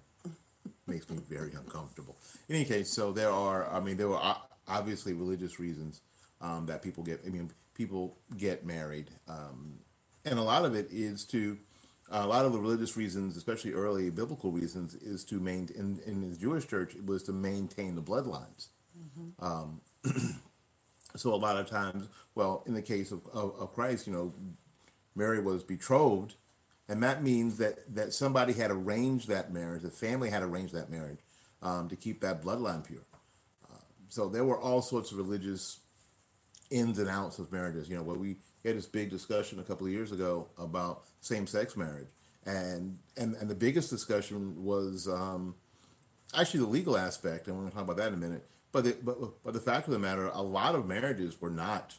Makes 0.86 1.10
me 1.10 1.18
very 1.28 1.52
uncomfortable. 1.52 2.16
In 2.48 2.56
any 2.56 2.64
case, 2.64 2.90
so 2.92 3.12
there 3.12 3.30
are. 3.30 3.68
I 3.72 3.80
mean, 3.80 3.96
there 3.96 4.08
were 4.08 4.20
obviously 4.68 5.14
religious 5.14 5.58
reasons 5.58 6.00
um, 6.40 6.66
that 6.66 6.82
people 6.82 7.02
get. 7.02 7.20
I 7.26 7.30
mean, 7.30 7.50
people 7.74 8.16
get 8.36 8.64
married, 8.64 9.10
um, 9.28 9.78
and 10.24 10.38
a 10.38 10.42
lot 10.42 10.64
of 10.64 10.74
it 10.74 10.88
is 10.90 11.24
to. 11.26 11.58
A 12.08 12.24
lot 12.24 12.44
of 12.44 12.52
the 12.52 12.60
religious 12.60 12.96
reasons, 12.96 13.36
especially 13.36 13.72
early 13.72 14.10
biblical 14.10 14.52
reasons, 14.52 14.94
is 14.94 15.24
to 15.24 15.40
maintain. 15.40 15.76
In, 16.06 16.22
in 16.22 16.30
the 16.30 16.36
Jewish 16.36 16.68
church, 16.68 16.94
it 16.94 17.04
was 17.04 17.24
to 17.24 17.32
maintain 17.32 17.96
the 17.96 18.02
bloodlines. 18.02 18.68
Um, 19.40 19.80
so 21.16 21.34
a 21.34 21.36
lot 21.36 21.56
of 21.56 21.68
times, 21.68 22.08
well, 22.34 22.62
in 22.66 22.74
the 22.74 22.82
case 22.82 23.12
of, 23.12 23.26
of, 23.32 23.54
of 23.58 23.72
Christ, 23.72 24.06
you 24.06 24.12
know, 24.12 24.34
Mary 25.14 25.40
was 25.40 25.62
betrothed, 25.62 26.34
and 26.88 27.02
that 27.02 27.22
means 27.22 27.58
that 27.58 27.94
that 27.94 28.12
somebody 28.12 28.52
had 28.52 28.70
arranged 28.70 29.28
that 29.28 29.52
marriage, 29.52 29.82
the 29.82 29.90
family 29.90 30.30
had 30.30 30.42
arranged 30.42 30.74
that 30.74 30.90
marriage 30.90 31.18
um, 31.62 31.88
to 31.88 31.96
keep 31.96 32.20
that 32.20 32.42
bloodline 32.42 32.86
pure. 32.86 33.06
Uh, 33.64 33.78
so 34.08 34.28
there 34.28 34.44
were 34.44 34.60
all 34.60 34.82
sorts 34.82 35.10
of 35.10 35.18
religious 35.18 35.80
ins 36.70 36.98
and 36.98 37.08
outs 37.08 37.38
of 37.38 37.50
marriages. 37.50 37.88
You 37.88 37.96
know, 37.96 38.02
where 38.02 38.16
we 38.16 38.36
had 38.64 38.76
this 38.76 38.86
big 38.86 39.10
discussion 39.10 39.58
a 39.58 39.62
couple 39.62 39.86
of 39.86 39.92
years 39.92 40.12
ago 40.12 40.48
about 40.58 41.04
same-sex 41.20 41.76
marriage, 41.76 42.08
and 42.44 42.98
and 43.16 43.34
and 43.36 43.48
the 43.50 43.54
biggest 43.54 43.90
discussion 43.90 44.64
was 44.64 45.08
um, 45.08 45.54
actually 46.34 46.60
the 46.60 46.66
legal 46.66 46.96
aspect, 46.96 47.46
and 47.46 47.56
we're 47.56 47.62
going 47.62 47.70
to 47.70 47.76
talk 47.76 47.84
about 47.84 47.96
that 47.96 48.08
in 48.08 48.14
a 48.14 48.18
minute. 48.18 48.46
But 48.76 48.84
the, 48.84 48.96
but 49.02 49.42
but 49.42 49.54
the 49.54 49.60
fact 49.60 49.86
of 49.86 49.94
the 49.94 49.98
matter, 49.98 50.26
a 50.26 50.42
lot 50.42 50.74
of 50.74 50.86
marriages 50.86 51.40
were 51.40 51.48
not 51.48 51.94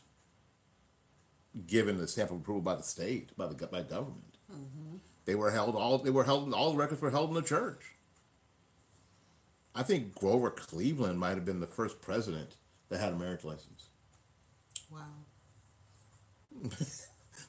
given 1.66 1.98
the 1.98 2.08
stamp 2.08 2.30
of 2.30 2.38
approval 2.38 2.62
by 2.62 2.76
the 2.76 2.84
state, 2.84 3.36
by 3.36 3.48
the 3.48 3.56
by 3.66 3.82
government. 3.82 4.38
Mm-hmm. 4.54 4.98
They 5.26 5.34
were 5.34 5.50
held 5.50 5.76
all 5.76 5.98
they 5.98 6.12
were 6.12 6.26
held 6.26 6.54
all 6.54 6.74
the 6.74 6.78
records 6.78 7.02
were 7.02 7.10
held 7.10 7.30
in 7.30 7.34
the 7.34 7.42
church. 7.42 7.96
I 9.74 9.82
think 9.82 10.14
Grover 10.14 10.52
Cleveland 10.52 11.18
might 11.18 11.34
have 11.34 11.46
been 11.46 11.62
the 11.62 11.66
first 11.66 12.00
president 12.00 12.58
that 12.90 13.00
had 13.00 13.14
a 13.14 13.16
marriage 13.16 13.44
license. 13.44 13.90
Wow. 14.92 15.24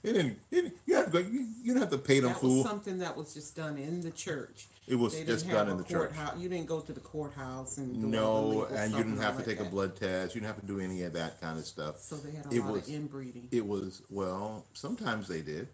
They 0.03 0.13
didn't. 0.13 0.39
Didn't 0.51 0.75
you, 0.87 0.95
have 0.97 1.11
to, 1.13 1.23
you, 1.23 1.41
you 1.41 1.65
didn't 1.75 1.81
have 1.81 1.91
to 1.91 1.99
pay 1.99 2.21
them 2.21 2.31
That 2.33 2.41
fool. 2.41 2.59
was 2.59 2.67
something 2.67 2.99
that 2.99 3.17
was 3.17 3.35
just 3.35 3.57
done 3.57 3.77
in 3.79 4.01
the 4.01 4.11
church. 4.11 4.67
It 4.87 4.97
was 4.97 5.15
They 5.15 5.25
just 5.25 5.49
done 5.49 5.69
in 5.69 5.77
the 5.77 5.85
church. 5.85 6.13
You 6.39 6.49
didn't 6.49 6.67
go 6.67 6.81
to 6.81 6.93
the 6.93 7.01
courthouse 7.01 7.77
and 7.79 8.11
No, 8.11 8.65
and 8.71 8.93
you 8.93 8.99
didn't 8.99 9.19
have 9.19 9.33
to 9.33 9.39
like 9.39 9.47
take 9.47 9.61
a 9.61 9.65
blood 9.65 9.97
test. 9.97 10.35
You 10.35 10.41
didn't 10.41 10.55
have 10.55 10.61
to 10.63 10.67
do 10.67 10.81
any 10.81 11.03
of 11.03 11.13
that 11.15 11.41
kind 11.41 11.59
of 11.59 11.67
stuff. 11.67 11.99
So 11.99 12.17
they 12.17 12.31
had 12.33 12.47
a 12.47 12.55
It 12.55 12.61
lot 12.61 12.73
was- 12.73 12.89
of 12.89 12.95
inbreeding. 12.95 13.49
It 13.51 13.67
was 13.67 14.03
well, 14.09 14.65
sometimes 14.73 15.29
they 15.29 15.43
did. 15.43 15.69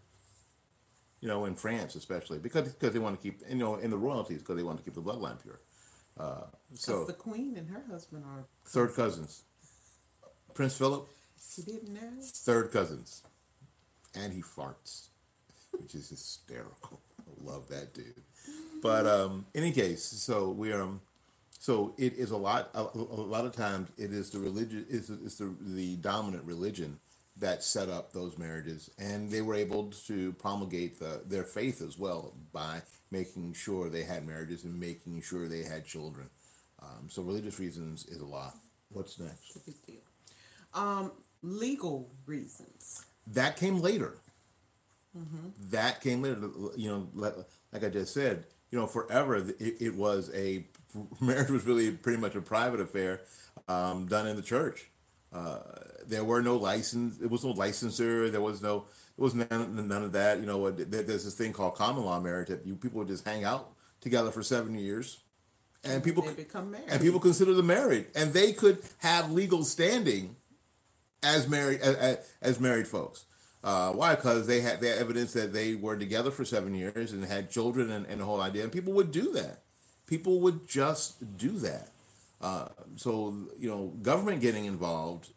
You 1.21 1.29
know, 1.29 1.47
in 1.47 1.55
France 1.55 1.95
especially 1.95 2.39
because 2.39 2.69
because 2.73 2.93
they 2.93 2.99
want 2.99 3.17
to 3.17 3.23
keep 3.23 3.41
you 3.49 3.55
know 3.57 3.77
in 3.77 3.91
the 3.91 3.97
royalties 3.97 4.41
because 4.41 4.57
they 4.57 4.63
want 4.63 4.79
to 4.79 4.85
keep 4.85 4.95
the 4.95 5.01
bloodline 5.01 5.41
pure. 5.43 5.61
Uh, 6.19 6.43
so 6.75 7.05
the 7.05 7.13
queen 7.15 7.57
and 7.57 7.69
her 7.71 7.83
husband 7.91 8.25
are. 8.27 8.45
third 8.67 8.95
cousins, 8.95 9.43
Prince 10.53 10.77
Philip, 10.77 11.09
didn't 11.65 11.89
know? 11.95 12.11
third 12.21 12.71
cousins, 12.73 13.23
and 14.15 14.33
he 14.33 14.43
farts, 14.43 15.09
which 15.73 15.95
is 15.95 16.09
hysterical. 16.09 17.01
I 17.21 17.51
love 17.51 17.69
that 17.69 17.95
dude. 17.95 18.23
But 18.83 19.07
um, 19.07 19.47
in 19.55 19.63
any 19.63 19.73
case, 19.73 20.05
so 20.05 20.51
we 20.51 20.73
um, 20.73 21.01
so 21.59 21.95
it 21.97 22.15
is 22.15 22.31
a 22.31 22.37
lot. 22.37 22.71
A, 22.75 22.83
a 22.83 22.99
lot 22.99 23.47
of 23.47 23.53
times, 23.53 23.89
it 23.97 24.13
is 24.13 24.31
the 24.31 24.39
religion 24.39 24.85
is 24.89 25.09
is 25.11 25.39
the 25.39 25.55
the 25.61 25.97
dominant 25.97 26.45
religion 26.45 26.99
that 27.37 27.65
set 27.65 27.89
up 27.89 28.13
those 28.13 28.39
marriages, 28.39 28.91
and 28.99 29.31
they 29.31 29.43
were 29.43 29.55
able 29.55 29.91
to 30.07 30.33
promulgate 30.35 31.01
the, 31.01 31.23
their 31.27 31.43
faith 31.43 31.83
as 31.83 31.99
well 31.99 32.35
by 32.53 32.83
making 33.11 33.55
sure 33.55 33.89
they 33.89 34.05
had 34.05 34.27
marriages 34.27 34.65
and 34.65 34.79
making 34.79 35.21
sure 35.23 35.49
they 35.49 35.63
had 35.63 35.85
children. 35.85 36.29
Um, 36.81 37.09
so 37.09 37.23
religious 37.23 37.59
reasons 37.59 38.07
is 38.07 38.21
a 38.21 38.27
lot. 38.27 38.55
What's 38.91 39.19
next? 39.19 39.57
Um, 40.75 41.13
legal 41.43 42.11
reasons. 42.27 43.07
That 43.27 43.57
came 43.57 43.81
later. 43.81 44.19
That 45.71 46.01
came 46.01 46.23
later. 46.23 46.41
You 46.77 46.91
know, 46.91 47.09
like, 47.15 47.35
like 47.73 47.85
I 47.85 47.89
just 47.89 48.13
said, 48.13 48.45
you 48.71 48.79
know, 48.79 48.87
forever 48.87 49.37
it, 49.37 49.55
it 49.59 49.95
was 49.95 50.31
a 50.35 50.65
marriage 51.21 51.51
was 51.51 51.65
really 51.65 51.93
pretty 51.93 52.21
much 52.21 52.35
a 52.35 52.41
private 52.41 52.81
affair 52.81 53.21
um, 53.69 54.07
done 54.07 54.27
in 54.27 54.37
the 54.37 54.43
church. 54.43 54.91
Uh, 55.33 55.59
there 56.07 56.25
were 56.25 56.43
no 56.43 56.57
license. 56.57 57.19
There 57.19 57.29
was 57.29 57.45
no 57.45 57.51
licensor. 57.51 58.31
There 58.31 58.41
was 58.41 58.63
no. 58.63 58.87
There 59.17 59.23
was 59.23 59.35
none, 59.35 59.89
none 59.89 60.03
of 60.03 60.13
that. 60.13 60.41
You 60.41 60.47
know, 60.47 60.71
there's 60.71 61.25
this 61.25 61.35
thing 61.35 61.53
called 61.53 61.77
common 61.77 62.05
law 62.05 62.21
marriage 62.21 62.49
that 62.49 62.67
you 62.67 62.77
people 62.77 62.99
would 62.99 63.09
just 63.09 63.25
hang 63.25 63.45
out 63.45 63.71
together 64.01 64.31
for 64.31 64.43
seven 64.43 64.75
years, 64.75 65.21
and 65.83 66.03
people 66.03 66.23
become 66.37 66.71
married. 66.71 66.89
and 66.89 67.01
people 67.01 67.21
consider 67.21 67.55
them 67.55 67.67
married, 67.67 68.07
and 68.15 68.33
they 68.33 68.53
could 68.53 68.79
have 68.99 69.31
legal 69.31 69.65
standing 69.65 70.37
as 71.25 71.49
married 71.49 71.81
as, 71.81 72.19
as 72.43 72.61
married 72.61 72.87
folks. 72.89 73.25
Uh, 73.63 73.93
why? 73.93 74.15
Because 74.15 74.47
they 74.47 74.61
had 74.61 74.81
they 74.81 74.91
evidence 74.93 75.33
that 75.33 75.53
they 75.53 75.75
were 75.75 75.97
together 75.97 76.31
for 76.31 76.45
seven 76.45 76.75
years 76.75 77.13
and 77.13 77.25
had 77.25 77.51
children 77.51 77.91
and, 77.91 78.07
and 78.07 78.21
the 78.21 78.25
whole 78.25 78.41
idea, 78.41 78.63
and 78.63 78.73
people 78.73 78.93
would 78.93 79.11
do 79.11 79.33
that. 79.33 79.63
People 80.07 80.41
would 80.41 80.69
just 80.69 81.37
do 81.39 81.53
that. 81.61 81.89
Uh, 82.41 82.69
so 82.97 83.35
you 83.59 83.71
know, 83.71 83.87
government 84.03 84.43
getting 84.43 84.67
involved 84.67 85.31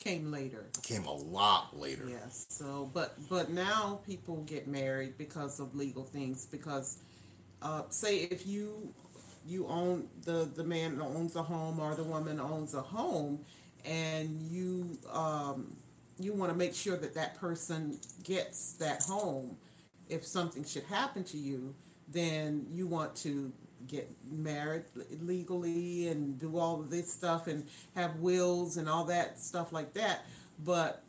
Came 0.00 0.30
later. 0.32 0.66
came 0.82 1.04
a 1.06 1.14
lot 1.14 1.78
later. 1.78 2.06
Yes. 2.08 2.46
So, 2.50 2.90
but 2.92 3.16
but 3.30 3.50
now 3.50 4.00
people 4.06 4.42
get 4.42 4.66
married 4.66 5.16
because 5.16 5.60
of 5.60 5.74
legal 5.74 6.02
things. 6.04 6.44
Because, 6.44 6.98
uh, 7.62 7.82
say 7.88 8.18
if 8.18 8.46
you 8.46 8.92
you 9.46 9.66
own 9.66 10.08
the 10.24 10.50
the 10.54 10.64
man 10.64 11.00
owns 11.00 11.36
a 11.36 11.42
home 11.42 11.80
or 11.80 11.94
the 11.94 12.04
woman 12.04 12.40
owns 12.40 12.74
a 12.74 12.82
home, 12.82 13.40
and 13.84 14.40
you 14.42 14.98
um, 15.12 15.76
you 16.18 16.32
want 16.32 16.50
to 16.52 16.56
make 16.56 16.74
sure 16.74 16.96
that 16.96 17.14
that 17.14 17.34
person 17.38 17.98
gets 18.22 18.72
that 18.74 19.02
home. 19.02 19.56
If 20.08 20.24
something 20.26 20.64
should 20.64 20.84
happen 20.84 21.24
to 21.24 21.36
you, 21.38 21.74
then 22.08 22.66
you 22.70 22.86
want 22.86 23.16
to 23.16 23.52
get 23.86 24.10
married 24.30 24.84
legally 25.20 26.08
and 26.08 26.38
do 26.38 26.58
all 26.58 26.80
of 26.80 26.90
this 26.90 27.12
stuff 27.12 27.46
and 27.46 27.66
have 27.94 28.16
wills 28.16 28.76
and 28.76 28.88
all 28.88 29.04
that 29.04 29.38
stuff 29.40 29.72
like 29.72 29.92
that. 29.94 30.24
But 30.62 31.02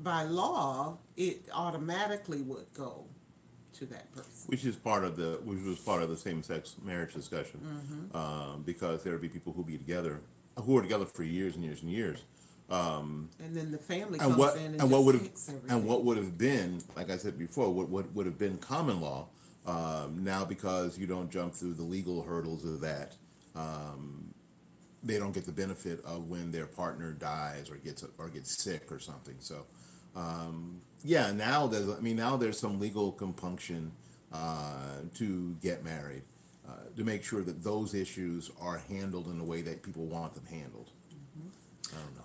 by 0.00 0.22
law, 0.24 0.98
it 1.16 1.48
automatically 1.52 2.42
would 2.42 2.66
go 2.72 3.04
to 3.74 3.86
that 3.86 4.10
person. 4.12 4.46
which 4.46 4.64
is 4.64 4.74
part 4.76 5.04
of 5.04 5.16
the 5.16 5.38
which 5.44 5.62
was 5.62 5.78
part 5.78 6.02
of 6.02 6.08
the 6.08 6.16
same 6.16 6.42
sex 6.42 6.76
marriage 6.82 7.14
discussion, 7.14 7.60
Mm-hmm. 7.60 8.16
um, 8.16 8.62
because 8.64 9.02
there 9.04 9.12
would 9.12 9.22
be 9.22 9.28
people 9.28 9.52
who 9.52 9.62
be 9.64 9.76
together 9.78 10.20
who 10.62 10.76
are 10.76 10.82
together 10.82 11.06
for 11.06 11.22
years 11.22 11.54
and 11.54 11.64
years 11.64 11.82
and 11.82 11.90
years. 11.90 12.24
And 13.42 13.56
then 13.56 13.70
the 13.70 13.78
family 13.78 14.18
comes 14.18 14.30
and 14.32 14.38
what 14.38 14.56
in 14.56 14.64
and, 14.66 14.80
and 14.82 14.90
what 14.90 15.04
would 15.04 15.14
have 15.14 15.24
everything. 15.24 15.62
and 15.70 15.84
what 15.86 16.04
would 16.04 16.18
have 16.18 16.36
been 16.36 16.82
like 16.96 17.10
I 17.10 17.16
said 17.16 17.38
before 17.38 17.72
what 17.72 17.88
what 17.88 18.12
would 18.12 18.26
have 18.26 18.38
been 18.38 18.58
common 18.58 19.00
law 19.00 19.28
um, 19.66 20.22
now 20.22 20.44
because 20.44 20.98
you 20.98 21.06
don't 21.06 21.30
jump 21.30 21.54
through 21.54 21.74
the 21.74 21.82
legal 21.82 22.22
hurdles 22.22 22.64
of 22.66 22.80
that 22.82 23.14
um, 23.56 24.34
they 25.02 25.18
don't 25.18 25.32
get 25.32 25.46
the 25.46 25.52
benefit 25.52 26.04
of 26.04 26.28
when 26.28 26.50
their 26.52 26.66
partner 26.66 27.12
dies 27.12 27.70
or 27.70 27.76
gets 27.76 28.04
or 28.18 28.28
gets 28.28 28.62
sick 28.62 28.92
or 28.92 28.98
something 28.98 29.36
so 29.38 29.64
um, 30.14 30.82
yeah 31.02 31.32
now 31.32 31.66
there's 31.66 31.88
I 31.88 32.00
mean 32.00 32.16
now 32.16 32.36
there's 32.36 32.58
some 32.58 32.78
legal 32.78 33.12
compunction 33.12 33.92
uh, 34.30 35.00
to 35.14 35.56
get 35.62 35.82
married 35.84 36.22
uh, 36.68 36.72
to 36.96 37.04
make 37.04 37.24
sure 37.24 37.42
that 37.42 37.62
those 37.62 37.94
issues 37.94 38.50
are 38.60 38.78
handled 38.88 39.26
in 39.26 39.38
the 39.38 39.44
way 39.44 39.62
that 39.62 39.82
people 39.82 40.04
want 40.04 40.34
them 40.34 40.44
handled. 40.46 40.90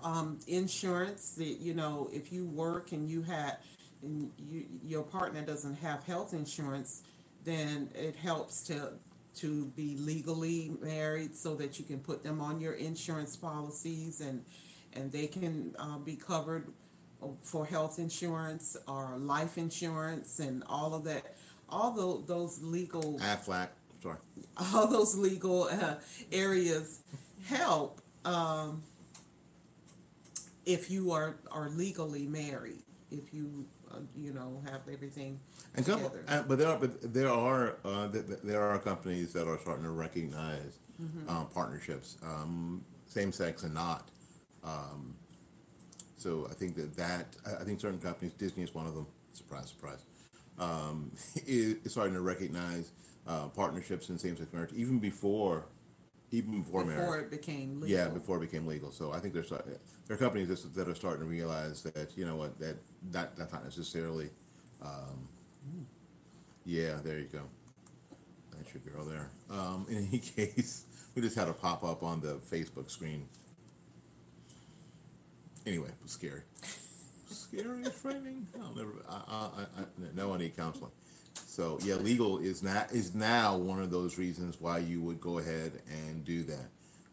Um, 0.03 0.39
insurance 0.47 1.31
that 1.35 1.59
you 1.61 1.73
know 1.73 2.09
if 2.11 2.33
you 2.33 2.45
work 2.45 2.91
and 2.91 3.07
you 3.07 3.21
had 3.21 3.57
and 4.01 4.31
you, 4.37 4.65
your 4.83 5.03
partner 5.03 5.41
doesn't 5.41 5.75
have 5.75 6.03
health 6.03 6.33
insurance 6.33 7.03
then 7.45 7.89
it 7.95 8.17
helps 8.17 8.63
to 8.63 8.89
to 9.35 9.65
be 9.67 9.95
legally 9.95 10.73
married 10.81 11.35
so 11.35 11.55
that 11.55 11.79
you 11.79 11.85
can 11.85 11.99
put 11.99 12.23
them 12.23 12.41
on 12.41 12.59
your 12.59 12.73
insurance 12.73 13.37
policies 13.37 14.19
and 14.19 14.43
and 14.91 15.11
they 15.11 15.27
can 15.27 15.73
uh, 15.79 15.97
be 15.97 16.15
covered 16.15 16.67
for 17.41 17.65
health 17.65 17.99
insurance 17.99 18.75
or 18.87 19.15
life 19.17 19.57
insurance 19.57 20.39
and 20.39 20.63
all 20.67 20.93
of 20.93 21.05
that 21.05 21.37
all 21.69 21.91
tho- 21.91 22.23
those 22.27 22.61
legal 22.61 23.17
Aflac 23.19 23.69
sorry 24.03 24.17
all 24.73 24.85
those 24.87 25.15
legal 25.15 25.63
uh, 25.63 25.95
areas 26.31 26.99
help 27.45 28.01
um, 28.25 28.83
if 30.65 30.89
you 30.91 31.11
are 31.11 31.35
are 31.51 31.69
legally 31.69 32.25
married. 32.25 32.81
If 33.11 33.33
you 33.33 33.65
uh, 33.91 33.97
you 34.15 34.33
know 34.33 34.61
have 34.71 34.81
everything 34.91 35.39
And 35.75 35.85
com- 35.85 35.97
together. 35.99 36.23
uh, 36.27 36.43
but 36.47 36.57
there 36.57 36.67
are 36.69 36.77
but 36.79 37.13
there 37.13 37.29
are 37.29 37.75
uh, 37.85 38.07
th- 38.09 38.27
th- 38.27 38.39
there 38.43 38.61
are 38.61 38.79
companies 38.79 39.33
that 39.33 39.47
are 39.47 39.59
starting 39.59 39.83
to 39.83 39.91
recognize 39.91 40.79
um, 41.27 41.47
partnerships, 41.53 42.17
um, 42.23 42.81
same 43.07 43.31
sex 43.33 43.63
and 43.63 43.73
not. 43.73 44.07
Um, 44.63 45.15
so 46.17 46.47
I 46.49 46.53
think 46.53 46.75
that 46.77 46.95
that 46.95 47.25
I 47.59 47.63
think 47.65 47.79
certain 47.81 47.99
companies, 47.99 48.33
Disney 48.33 48.63
is 48.63 48.73
one 48.73 48.87
of 48.87 48.95
them. 48.95 49.07
Surprise, 49.33 49.67
surprise. 49.69 50.03
Um, 50.59 51.11
is, 51.45 51.75
is 51.83 51.91
starting 51.91 52.13
to 52.13 52.21
recognize 52.21 52.91
uh, 53.27 53.47
partnerships 53.49 54.09
in 54.09 54.17
same 54.17 54.35
sex 54.37 54.51
marriage 54.51 54.71
even 54.73 54.99
before 54.99 55.65
even 56.33 56.61
before, 56.61 56.83
before 56.83 56.97
marriage. 56.97 57.25
it 57.25 57.31
became 57.31 57.79
legal. 57.79 57.95
Yeah, 57.95 58.07
before 58.07 58.37
it 58.37 58.51
became 58.51 58.65
legal. 58.65 58.91
So 58.91 59.13
I 59.13 59.19
think 59.19 59.35
there's 59.35 59.51
uh, 59.51 59.61
there 60.07 60.15
are 60.15 60.19
companies 60.19 60.47
that, 60.47 60.73
that 60.73 60.87
are 60.87 60.95
starting 60.95 61.21
to 61.21 61.27
realize 61.27 61.83
that 61.83 62.17
you 62.17 62.25
know 62.25 62.35
what 62.35 62.59
that 62.59 62.77
that 63.11 63.37
that's 63.37 63.53
not 63.53 63.63
necessarily. 63.63 64.29
Um, 64.81 65.29
yeah, 66.65 66.97
there 67.03 67.19
you 67.19 67.27
go. 67.31 67.41
That's 68.57 68.73
your 68.73 68.81
girl 68.93 69.05
there. 69.05 69.29
Um, 69.49 69.85
in 69.89 70.07
any 70.07 70.19
case, 70.19 70.85
we 71.15 71.21
just 71.21 71.35
had 71.35 71.47
a 71.47 71.53
pop 71.53 71.83
up 71.83 72.01
on 72.01 72.19
the 72.19 72.39
Facebook 72.51 72.89
screen. 72.89 73.27
Anyway, 75.65 75.89
it 75.89 76.01
was 76.01 76.11
scary. 76.11 76.41
scary, 77.27 77.83
frightening. 77.85 78.47
I'll 78.59 78.75
never. 78.75 78.91
I, 79.07 79.13
I, 79.13 79.37
I, 79.37 79.81
I, 79.81 79.85
no, 80.15 80.33
I 80.33 80.37
need 80.39 80.57
counseling. 80.57 80.91
So 81.35 81.77
yeah, 81.83 81.95
legal 81.95 82.39
is 82.39 82.63
not 82.63 82.91
is 82.91 83.13
now 83.13 83.57
one 83.57 83.79
of 83.79 83.91
those 83.91 84.17
reasons 84.17 84.59
why 84.59 84.79
you 84.79 85.01
would 85.01 85.19
go 85.19 85.37
ahead 85.39 85.81
and 85.87 86.23
do 86.25 86.43
that. 86.43 86.69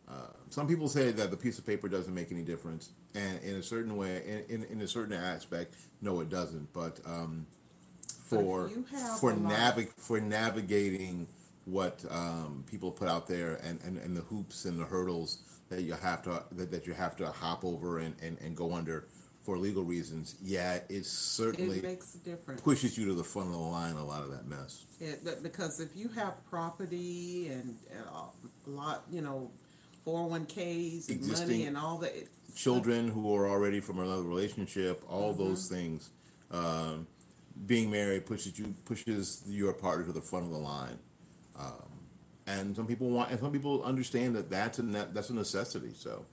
Uh, 0.09 0.27
some 0.49 0.67
people 0.67 0.89
say 0.89 1.13
that 1.13 1.31
the 1.31 1.37
piece 1.37 1.59
of 1.59 1.67
paper 1.67 1.89
doesn't 1.89 2.15
make 2.15 2.33
any 2.33 2.43
difference, 2.43 2.91
and 3.15 3.41
in 3.43 3.55
a 3.55 3.63
certain 3.63 3.97
way, 3.97 4.45
in, 4.49 4.63
in, 4.63 4.65
in 4.71 4.81
a 4.81 4.89
certain 4.89 5.13
aspect, 5.13 5.77
no, 6.01 6.21
it 6.21 6.29
doesn't. 6.29 6.73
But 6.73 7.01
um, 7.07 7.47
for 8.31 8.71
have 8.91 9.21
for 9.21 9.33
navig 9.33 9.91
for 9.97 10.21
navigating 10.21 11.29
what 11.65 12.05
um, 12.11 12.65
people 12.69 12.91
put 12.91 13.09
out 13.09 13.29
there 13.29 13.61
and, 13.63 13.81
and, 13.85 13.99
and 13.99 14.17
the 14.17 14.23
hoops 14.23 14.65
and 14.65 14.81
the 14.81 14.85
hurdles 14.85 15.39
that 15.69 15.83
you 15.83 15.93
have 15.93 16.23
to 16.23 16.43
that, 16.53 16.71
that 16.71 16.87
you 16.87 16.95
have 16.95 17.17
to 17.17 17.27
hop 17.31 17.65
over 17.65 17.99
and, 17.99 18.17
and, 18.23 18.39
and 18.41 18.57
go 18.57 18.75
under 18.75 19.07
for 19.41 19.57
legal 19.57 19.83
reasons, 19.83 20.35
yeah, 20.43 20.81
it 20.89 21.07
certainly 21.07 21.79
it 21.79 21.85
makes 21.85 22.15
a 22.15 22.19
difference. 22.19 22.61
pushes 22.61 22.99
you 22.99 23.07
to 23.07 23.15
the 23.15 23.25
front 23.25 23.49
of 23.49 23.55
the 23.55 23.61
line 23.61 23.97
a 23.97 24.05
lot 24.05 24.23
of 24.23 24.31
that 24.31 24.47
mess. 24.47 24.85
It, 25.01 25.25
but 25.25 25.43
because 25.43 25.81
if 25.81 25.97
you 25.97 26.09
have 26.09 26.35
property 26.51 27.49
and, 27.49 27.77
and 27.91 28.05
a 28.05 28.71
lot, 28.71 29.05
you 29.11 29.23
know, 29.23 29.51
401ks 30.07 31.09
and 31.09 31.21
money 31.21 31.31
Existing- 31.31 31.67
and 31.67 31.79
all 31.79 31.99
that, 31.99 32.17
it, 32.17 32.29
Children 32.55 33.09
who 33.09 33.35
are 33.35 33.49
already 33.49 33.79
from 33.81 34.01
another 34.01 34.25
relationship, 34.25 35.05
all 35.09 35.33
those 35.33 35.69
things. 35.69 36.11
Um, 36.51 37.07
being 37.67 37.91
married 37.91 38.27
pushes 38.27 38.59
you 38.59 38.75
pushes 38.85 39.43
your 39.47 39.73
partner 39.73 40.05
to 40.07 40.13
the 40.13 40.21
front 40.21 40.47
of 40.47 40.51
the 40.51 40.59
line, 40.59 40.99
um, 41.57 42.01
and 42.47 42.75
some 42.75 42.87
people 42.87 43.09
want 43.11 43.31
and 43.31 43.39
some 43.39 43.53
people 43.53 43.85
understand 43.85 44.35
that 44.35 44.51
that's 44.51 44.81
a 44.81 44.83
ne- 44.83 45.07
that's 45.13 45.31
a 45.31 45.35
necessity. 45.35 45.93
So, 45.95 46.25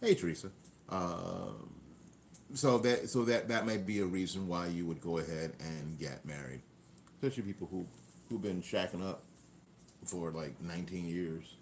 hey 0.00 0.14
Teresa, 0.14 0.50
um, 0.88 1.70
so 2.54 2.78
that 2.78 3.08
so 3.10 3.24
that 3.24 3.48
that 3.48 3.66
might 3.66 3.86
be 3.86 4.00
a 4.00 4.04
reason 4.06 4.48
why 4.48 4.66
you 4.68 4.86
would 4.86 5.00
go 5.00 5.18
ahead 5.18 5.52
and 5.60 5.98
get 5.98 6.24
married, 6.24 6.62
especially 7.16 7.42
people 7.44 7.68
who 7.70 7.86
who've 8.28 8.42
been 8.42 8.62
shacking 8.62 9.06
up 9.06 9.22
for 10.04 10.30
like 10.30 10.60
19 10.60 11.06
years. 11.08 11.56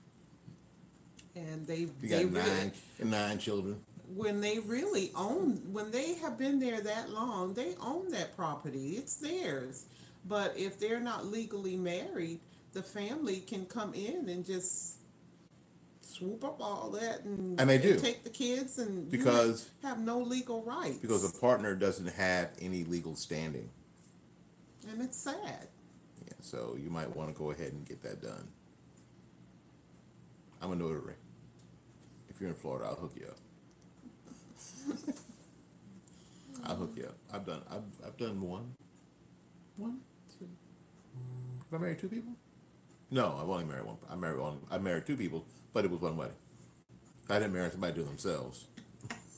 and 1.37 1.67
they, 1.67 1.79
You 1.81 1.91
they 2.03 2.25
got 2.25 2.33
really, 2.33 2.51
nine 2.51 2.73
nine 3.03 3.39
children. 3.39 3.81
when 4.09 4.41
they 4.41 4.59
really 4.61 5.11
own 5.17 5.57
when 5.73 5.91
they 5.91 6.15
have 6.15 6.39
been 6.39 6.59
there 6.61 6.81
that 6.81 7.11
long 7.11 7.55
they 7.55 7.75
own 7.81 8.11
that 8.11 8.37
property 8.37 8.91
it's 8.97 9.17
theirs 9.17 9.87
but 10.27 10.57
if 10.57 10.79
they're 10.79 11.01
not 11.01 11.27
legally 11.27 11.77
married 11.77 12.41
the 12.73 12.83
family 12.83 13.41
can 13.41 13.65
come 13.67 13.95
in 13.95 14.29
and 14.29 14.45
just 14.45 14.97
swoop 16.05 16.45
up 16.45 16.61
all 16.61 16.91
that 16.91 17.23
and, 17.25 17.59
And 17.61 17.69
they 17.71 17.79
do. 17.79 17.99
take 17.99 18.23
the 18.25 18.31
kids 18.31 18.79
and 18.79 19.11
Because- 19.11 19.71
have, 19.83 19.97
have 19.97 20.05
no 20.05 20.19
legal 20.21 20.63
rights 20.63 20.99
because 20.99 21.31
the 21.31 21.39
partner 21.39 21.75
doesn't 21.75 22.09
have 22.15 22.51
any 22.61 22.85
legal 22.85 23.17
standing. 23.17 23.71
and 24.89 25.01
it's 25.03 25.17
sad 25.19 25.69
Yeah, 26.27 26.33
so 26.41 26.77
you 26.79 26.91
might 26.91 27.15
want 27.17 27.31
to 27.31 27.35
go 27.39 27.51
ahead 27.51 27.73
and 27.73 27.87
get 27.87 28.03
that 28.03 28.21
done. 28.23 28.49
I'm 30.63 30.73
a 30.73 30.77
notary. 30.77 31.15
If 32.29 32.41
you're 32.41 32.51
in 32.51 32.57
Florida, 32.57 32.87
I'll 32.89 32.95
hook 32.97 33.13
you 33.17 33.27
up. 33.27 33.39
I'll 36.65 36.77
hook 36.77 36.93
you 36.97 37.05
up. 37.05 37.17
I've 37.33 37.45
done. 37.45 37.61
I've, 37.71 37.83
I've 38.07 38.17
done 38.17 38.41
one. 38.41 38.75
One. 39.77 40.01
Have 40.41 41.81
I 41.81 41.83
married 41.83 41.99
two 41.99 42.09
people? 42.09 42.33
No, 43.15 43.39
I've 43.41 43.49
only 43.49 43.65
married 43.65 43.87
one. 43.87 43.97
I 44.11 44.17
married 44.17 44.41
one. 44.41 44.59
I 44.73 44.79
married 44.79 45.07
two 45.07 45.17
people, 45.17 45.47
but 45.73 45.85
it 45.85 45.91
was 45.93 46.01
one 46.01 46.17
wedding. 46.17 46.35
I 47.31 47.35
didn't 47.35 47.53
marry 47.53 47.71
somebody 47.71 47.95
to 47.95 48.03
themselves. 48.03 48.67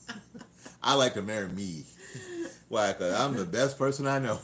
I 0.81 0.95
like 0.95 1.13
to 1.13 1.21
marry 1.21 1.47
me. 1.47 1.85
Why? 2.69 2.87
Because 2.91 3.13
I'm 3.13 3.35
the 3.35 3.45
best 3.45 3.77
person 3.77 4.07
I 4.07 4.17
know, 4.17 4.39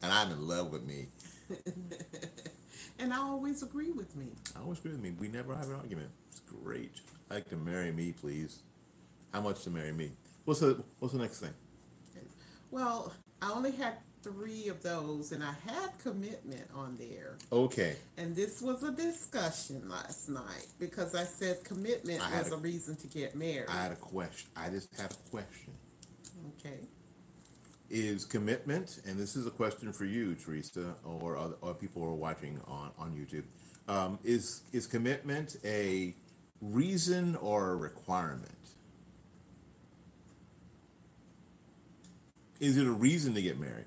and 0.00 0.12
I'm 0.12 0.30
in 0.30 0.46
love 0.46 0.70
with 0.70 0.84
me. 0.84 1.06
and 3.00 3.12
I 3.12 3.16
always 3.16 3.64
agree 3.64 3.90
with 3.90 4.14
me. 4.14 4.28
I 4.56 4.60
always 4.60 4.78
agree 4.78 4.92
with 4.92 5.02
me. 5.02 5.10
We 5.18 5.26
never 5.26 5.52
have 5.56 5.68
an 5.68 5.74
argument. 5.74 6.10
It's 6.28 6.38
great. 6.38 6.92
I 7.32 7.34
like 7.34 7.48
to 7.48 7.56
marry 7.56 7.90
me, 7.90 8.12
please. 8.12 8.60
How 9.32 9.40
much 9.40 9.64
to 9.64 9.70
marry 9.70 9.90
me? 9.90 10.12
What's 10.44 10.60
the 10.60 10.80
What's 11.00 11.12
the 11.12 11.20
next 11.20 11.40
thing? 11.40 11.54
Well, 12.70 13.12
I 13.42 13.50
only 13.50 13.72
had 13.72 13.94
three 14.24 14.68
of 14.68 14.82
those, 14.82 15.30
and 15.32 15.44
I 15.44 15.54
had 15.66 15.90
commitment 16.02 16.66
on 16.74 16.96
there. 16.96 17.36
Okay. 17.52 17.96
And 18.16 18.34
this 18.34 18.60
was 18.62 18.82
a 18.82 18.90
discussion 18.90 19.88
last 19.88 20.28
night 20.28 20.66
because 20.80 21.14
I 21.14 21.24
said 21.24 21.62
commitment 21.62 22.20
I 22.22 22.38
was 22.40 22.50
a- 22.50 22.54
a 22.54 22.58
reason 22.58 22.96
to 22.96 23.06
get 23.06 23.36
married. 23.36 23.68
I 23.68 23.82
had 23.82 23.92
a 23.92 23.96
question. 23.96 24.50
I 24.56 24.70
just 24.70 24.92
had 24.96 25.12
a 25.12 25.30
question. 25.30 25.74
okay. 26.58 26.78
Is 27.90 28.24
commitment, 28.24 29.00
and 29.06 29.18
this 29.18 29.36
is 29.36 29.46
a 29.46 29.50
question 29.50 29.92
for 29.92 30.06
you, 30.06 30.34
Teresa, 30.34 30.96
or 31.04 31.36
other, 31.36 31.54
or 31.60 31.74
people 31.74 32.02
who 32.02 32.08
are 32.08 32.14
watching 32.14 32.58
on 32.66 32.90
on 32.98 33.12
YouTube, 33.14 33.44
um, 33.88 34.18
is 34.24 34.62
is 34.72 34.86
commitment 34.86 35.56
a 35.64 36.16
reason 36.62 37.36
or 37.36 37.70
a 37.72 37.76
requirement? 37.76 38.50
Is 42.58 42.78
it 42.78 42.86
a 42.86 42.90
reason 42.92 43.34
to 43.34 43.42
get 43.42 43.58
married, 43.60 43.84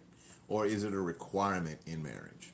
or 0.48 0.66
is 0.66 0.84
it 0.84 0.94
a 0.94 1.00
requirement 1.00 1.80
in 1.86 2.02
marriage? 2.02 2.54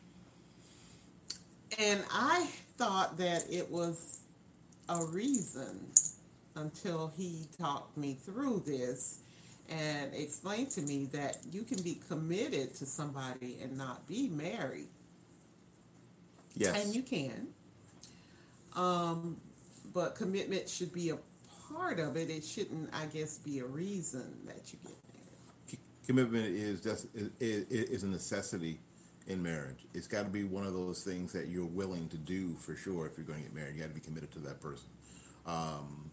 And 1.79 2.03
I 2.12 2.47
thought 2.77 3.17
that 3.17 3.45
it 3.49 3.69
was 3.69 4.19
a 4.89 5.03
reason 5.06 5.88
until 6.56 7.12
he 7.17 7.47
talked 7.60 7.97
me 7.97 8.13
through 8.13 8.63
this 8.65 9.19
and 9.69 10.13
explained 10.13 10.69
to 10.71 10.82
me 10.82 11.06
that 11.06 11.38
you 11.51 11.63
can 11.63 11.82
be 11.82 11.99
committed 12.08 12.75
to 12.75 12.86
somebody 12.86 13.58
and 13.62 13.77
not 13.77 14.08
be 14.08 14.27
married. 14.29 14.89
Yes. 16.56 16.84
And 16.84 16.93
you 16.93 17.01
can. 17.01 17.47
Um, 18.75 19.38
but 19.93 20.15
commitment 20.15 20.69
should 20.69 20.93
be 20.93 21.10
a 21.10 21.17
part 21.71 21.99
of 21.99 22.17
it. 22.17 22.29
It 22.29 22.43
shouldn't, 22.43 22.89
I 22.93 23.06
guess, 23.06 23.38
be 23.38 23.60
a 23.60 23.65
reason 23.65 24.39
that 24.45 24.71
you 24.71 24.79
get 24.84 24.97
married. 25.13 25.22
Commitment 26.06 26.46
is 26.46 26.82
just 26.82 27.08
is, 27.16 27.66
is, 27.70 28.04
a 28.04 28.08
necessity 28.08 28.80
in 29.28 29.42
marriage. 29.42 29.86
It's 29.94 30.08
got 30.08 30.24
to 30.24 30.30
be 30.30 30.44
one 30.44 30.66
of 30.66 30.74
those 30.74 31.04
things 31.04 31.32
that 31.34 31.48
you're 31.48 31.66
willing 31.66 32.10
to 32.10 32.18
do 32.18 32.56
for 32.56 32.76
sure. 32.76 33.06
If 33.08 33.18
you're 33.18 33.26
going 33.26 33.39
to 33.39 33.46
get 33.46 33.56
married, 33.56 33.76
you 33.76 33.82
got 33.82 33.89
to 33.89 33.96
be 33.96 34.02
committed 34.02 34.32
to 34.32 34.39
that 34.39 34.62
person. 34.62 34.88
Um, 35.46 36.12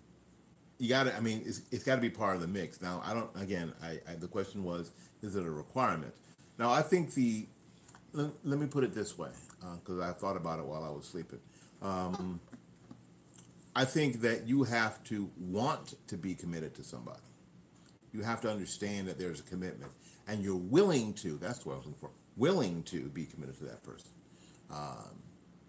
you 0.78 0.88
got 0.88 1.04
to. 1.04 1.16
I 1.16 1.20
mean, 1.20 1.42
it's, 1.44 1.62
it's 1.70 1.84
got 1.84 1.96
to 1.96 2.00
be 2.00 2.10
part 2.10 2.36
of 2.36 2.42
the 2.42 2.48
mix. 2.48 2.80
Now, 2.80 3.02
I 3.04 3.14
don't. 3.14 3.30
Again, 3.40 3.72
I, 3.82 4.00
I 4.08 4.14
the 4.18 4.28
question 4.28 4.64
was, 4.64 4.92
is 5.22 5.36
it 5.36 5.44
a 5.44 5.50
requirement? 5.50 6.14
Now, 6.58 6.70
I 6.70 6.82
think 6.82 7.14
the. 7.14 7.46
Let, 8.12 8.30
let 8.42 8.58
me 8.58 8.66
put 8.66 8.82
it 8.82 8.92
this 8.92 9.16
way, 9.16 9.30
because 9.76 10.00
I 10.00 10.12
thought 10.12 10.36
about 10.36 10.58
it 10.58 10.64
while 10.64 10.82
I 10.82 10.90
was 10.90 11.04
sleeping. 11.04 11.38
Um, 11.80 12.40
I 13.76 13.84
think 13.84 14.22
that 14.22 14.48
you 14.48 14.64
have 14.64 15.02
to 15.04 15.30
want 15.38 15.94
to 16.08 16.16
be 16.16 16.34
committed 16.34 16.74
to 16.74 16.82
somebody 16.82 17.20
you 18.12 18.22
have 18.22 18.40
to 18.42 18.50
understand 18.50 19.08
that 19.08 19.18
there's 19.18 19.40
a 19.40 19.44
commitment. 19.44 19.92
And 20.26 20.42
you're 20.42 20.56
willing 20.56 21.14
to 21.14 21.38
that's 21.38 21.66
what 21.66 21.74
i 21.74 21.76
was 21.76 21.86
looking 21.86 22.00
for 22.00 22.10
willing 22.36 22.82
to 22.84 23.08
be 23.08 23.26
committed 23.26 23.58
to 23.58 23.64
that 23.64 23.82
person. 23.82 24.10
Um, 24.70 25.22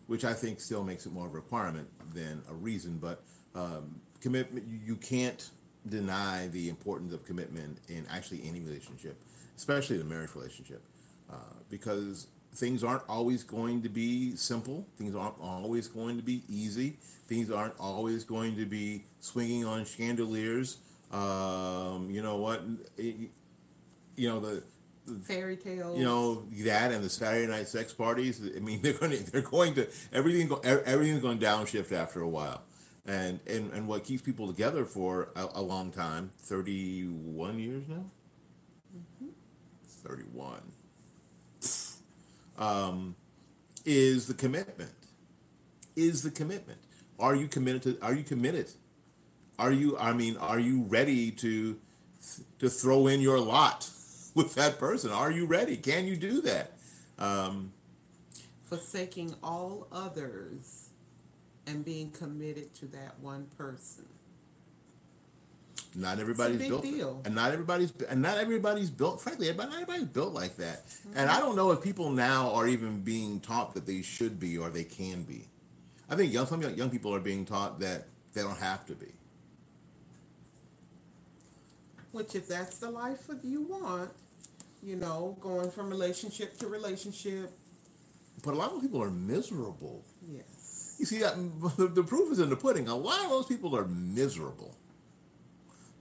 which 0.07 0.25
i 0.25 0.33
think 0.33 0.59
still 0.59 0.83
makes 0.83 1.05
it 1.05 1.13
more 1.13 1.25
of 1.25 1.31
a 1.31 1.35
requirement 1.35 1.87
than 2.13 2.41
a 2.49 2.53
reason 2.53 2.97
but 2.97 3.23
um, 3.55 4.01
commitment 4.19 4.65
you, 4.85 4.95
can't 4.97 5.49
deny 5.87 6.47
the 6.49 6.69
importance 6.69 7.13
of 7.13 7.25
commitment 7.25 7.79
in 7.87 8.05
actually 8.09 8.41
any 8.45 8.59
relationship 8.59 9.19
especially 9.57 9.97
the 9.97 10.03
marriage 10.03 10.35
relationship 10.35 10.83
uh, 11.31 11.35
because 11.69 12.27
things 12.53 12.83
aren't 12.83 13.03
always 13.07 13.43
going 13.43 13.81
to 13.81 13.89
be 13.89 14.35
simple 14.35 14.85
things 14.97 15.15
aren't 15.15 15.39
always 15.41 15.87
going 15.87 16.17
to 16.17 16.23
be 16.23 16.43
easy 16.49 16.97
things 17.27 17.49
aren't 17.49 17.77
always 17.79 18.25
going 18.25 18.55
to 18.57 18.65
be 18.65 19.05
swinging 19.21 19.65
on 19.65 19.85
chandeliers 19.85 20.79
um, 21.11 22.09
you 22.09 22.21
know 22.21 22.37
what? 22.37 22.63
It- 22.97 23.31
you 24.17 24.27
know 24.29 24.39
the 24.39 24.63
Fairy 25.25 25.57
tales. 25.57 25.97
you 25.97 26.03
know 26.03 26.43
that 26.63 26.91
and 26.91 27.03
the 27.03 27.09
Saturday 27.09 27.47
night 27.47 27.67
sex 27.67 27.91
parties. 27.93 28.41
I 28.55 28.59
mean, 28.59 28.81
they're 28.83 28.93
going 28.93 29.11
to 29.11 29.31
they're 29.31 29.41
going 29.41 29.73
to 29.75 29.87
everything 30.13 30.47
go, 30.47 30.57
everything's 30.57 31.21
going 31.21 31.39
to 31.39 31.45
downshift 31.45 31.91
after 31.91 32.21
a 32.21 32.27
while, 32.27 32.61
and 33.05 33.39
and 33.47 33.71
and 33.73 33.87
what 33.87 34.03
keeps 34.03 34.21
people 34.21 34.47
together 34.47 34.85
for 34.85 35.29
a, 35.35 35.47
a 35.55 35.61
long 35.61 35.91
time, 35.91 36.31
thirty 36.37 37.05
one 37.05 37.57
years 37.57 37.83
now, 37.87 38.05
thirty 39.87 40.23
one, 40.31 40.61
um, 42.57 43.15
is 43.85 44.27
the 44.27 44.33
commitment. 44.33 44.91
Is 45.95 46.21
the 46.23 46.31
commitment? 46.31 46.79
Are 47.19 47.35
you 47.35 47.47
committed 47.47 47.81
to? 47.83 47.97
Are 48.05 48.13
you 48.13 48.23
committed? 48.23 48.69
Are 49.61 49.71
you? 49.71 49.95
I 49.99 50.11
mean, 50.13 50.37
are 50.37 50.59
you 50.59 50.81
ready 50.89 51.29
to 51.33 51.77
to 52.57 52.67
throw 52.69 53.05
in 53.05 53.21
your 53.21 53.39
lot 53.39 53.87
with 54.35 54.55
that 54.55 54.79
person? 54.79 55.11
Are 55.11 55.29
you 55.29 55.45
ready? 55.45 55.77
Can 55.77 56.07
you 56.07 56.17
do 56.17 56.41
that? 56.41 56.71
Um, 57.19 57.71
forsaking 58.63 59.35
all 59.43 59.87
others 59.91 60.89
and 61.67 61.85
being 61.85 62.09
committed 62.09 62.73
to 62.75 62.87
that 62.87 63.19
one 63.19 63.45
person. 63.55 64.05
not 65.93 66.17
everybody's 66.17 66.57
big 66.57 66.69
built, 66.69 66.81
deal. 66.81 67.21
and 67.23 67.35
not 67.35 67.51
everybody's 67.51 67.93
and 68.09 68.19
not 68.19 68.39
everybody's 68.39 68.89
built. 68.89 69.21
Frankly, 69.21 69.47
everybody, 69.47 69.69
not 69.69 69.81
everybody's 69.83 70.07
built 70.07 70.33
like 70.33 70.57
that. 70.57 70.85
And 71.15 71.29
I 71.29 71.39
don't 71.39 71.55
know 71.55 71.69
if 71.69 71.83
people 71.83 72.09
now 72.09 72.51
are 72.55 72.67
even 72.67 73.01
being 73.01 73.41
taught 73.41 73.75
that 73.75 73.85
they 73.85 74.01
should 74.01 74.39
be 74.39 74.57
or 74.57 74.71
they 74.71 74.85
can 74.85 75.21
be. 75.21 75.45
I 76.09 76.15
think 76.15 76.33
young 76.33 76.47
some 76.47 76.63
young 76.63 76.89
people 76.89 77.13
are 77.13 77.19
being 77.19 77.45
taught 77.45 77.79
that 77.81 78.07
they 78.33 78.41
don't 78.41 78.57
have 78.57 78.87
to 78.87 78.95
be. 78.95 79.11
Which, 82.11 82.35
if 82.35 82.47
that's 82.47 82.77
the 82.77 82.89
life 82.89 83.27
that 83.27 83.43
you 83.43 83.61
want, 83.63 84.11
you 84.83 84.95
know, 84.95 85.37
going 85.39 85.71
from 85.71 85.89
relationship 85.89 86.57
to 86.59 86.67
relationship, 86.67 87.51
But 88.43 88.53
a 88.53 88.57
lot 88.57 88.73
of 88.73 88.81
people 88.81 89.01
are 89.01 89.11
miserable. 89.11 90.03
yes. 90.27 90.95
You 90.99 91.05
see 91.05 91.19
that 91.19 91.35
the, 91.77 91.87
the 91.87 92.03
proof 92.03 92.31
is 92.31 92.39
in 92.39 92.49
the 92.49 92.55
pudding. 92.55 92.87
A 92.87 92.95
lot 92.95 93.23
of 93.23 93.29
those 93.29 93.45
people 93.45 93.75
are 93.75 93.85
miserable. 93.85 94.75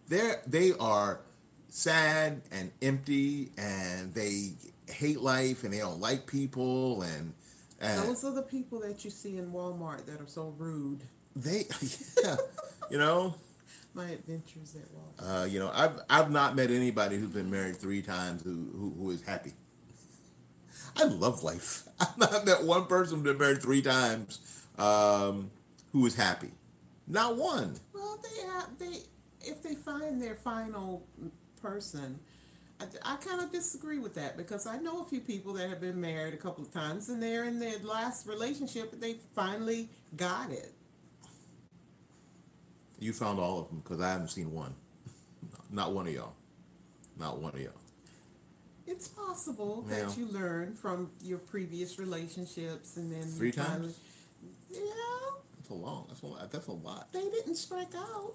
They're 0.09 0.43
they 0.47 0.73
are 0.81 1.21
sad 1.69 2.43
and 2.51 2.73
empty, 2.83 3.51
and 3.57 4.13
they 4.13 4.51
hate 4.89 5.21
life, 5.21 5.63
and 5.63 5.73
they 5.73 5.79
don't 5.79 6.01
like 6.01 6.27
people, 6.27 7.03
and 7.03 7.33
and 7.81 8.03
Those 8.09 8.25
are 8.25 8.33
the 8.33 8.43
people 8.43 8.81
that 8.81 9.05
you 9.05 9.11
see 9.11 9.39
in 9.39 9.53
Walmart 9.53 10.05
that 10.07 10.21
are 10.21 10.27
so 10.27 10.53
rude. 10.59 11.03
they, 11.37 11.67
yeah, 12.25 12.37
you 12.91 12.99
know, 12.99 13.35
My 13.95 14.09
adventures 14.11 14.77
at 14.77 14.89
Walmart. 14.95 15.43
uh, 15.43 15.45
you 15.47 15.59
know, 15.59 15.71
I've 15.75 16.01
I've 16.09 16.31
not 16.31 16.55
met 16.55 16.71
anybody 16.71 17.17
who's 17.19 17.31
been 17.31 17.51
married 17.51 17.77
three 17.77 18.03
times 18.03 18.43
who 18.43 18.71
who, 18.77 18.95
who 18.97 19.11
is 19.11 19.23
happy. 19.23 19.53
I 20.97 21.05
love 21.05 21.43
life. 21.43 21.85
I've 22.01 22.17
not 22.19 22.45
met 22.45 22.63
one 22.63 22.87
person 22.87 23.17
who's 23.17 23.25
been 23.25 23.39
married 23.39 23.63
three 23.63 23.83
times 23.83 24.39
um, 24.79 25.51
who 25.93 26.07
is 26.07 26.15
happy. 26.15 26.51
Not 27.07 27.37
one. 27.37 27.75
Well, 27.93 28.19
they 28.23 28.47
have 28.47 28.79
they 28.79 29.03
if 29.41 29.63
they 29.63 29.75
find 29.75 30.23
their 30.23 30.37
final 30.37 31.05
person. 31.61 32.19
I, 32.81 32.85
I 33.15 33.17
kind 33.17 33.41
of 33.43 33.53
disagree 33.53 33.99
with 33.99 34.15
that 34.15 34.37
because 34.37 34.67
I 34.67 34.79
know 34.79 35.01
a 35.03 35.05
few 35.05 35.21
people 35.21 35.53
that 35.55 35.69
have 35.69 35.81
been 35.81 36.01
married 36.01 36.33
a 36.33 36.39
couple 36.39 36.65
of 36.65 36.73
times 36.73 37.09
and 37.09 37.23
they're 37.23 37.45
in 37.45 37.59
their 37.59 37.79
last 37.81 38.27
relationship 38.27 38.93
and 38.93 39.03
they 39.03 39.17
finally 39.35 39.89
got 40.17 40.51
it. 40.51 40.73
You 43.01 43.13
found 43.13 43.39
all 43.41 43.59
of 43.61 43.69
them 43.69 43.81
because 43.83 44.01
I 44.01 44.11
haven't 44.13 44.29
seen 44.29 44.53
one. 44.53 44.75
Not 45.71 45.93
one 45.93 46.07
of 46.07 46.15
y'all. 46.15 46.35
Not 47.19 47.39
one 47.41 47.53
of 47.55 47.61
y'all. 47.61 47.73
It's 48.87 49.09
possible 49.09 49.85
Yeah. 49.89 50.05
that 50.05 50.19
you 50.19 50.27
learn 50.27 50.75
from 50.75 51.11
your 51.23 51.39
previous 51.39 51.99
relationships 51.99 52.97
and 52.97 53.11
then 53.13 53.23
Three 53.23 53.53
times? 53.53 53.99
Yeah, 54.71 54.81
That's 55.57 55.71
a 55.71 55.75
long. 55.75 56.07
That's 56.09 56.23
a 56.23 56.27
lot. 56.27 56.51
That's 56.53 56.67
a 56.67 56.73
lot. 56.73 57.13
they 57.13 57.21
didn't 57.31 57.57
strike 57.57 57.95
out. 57.97 58.35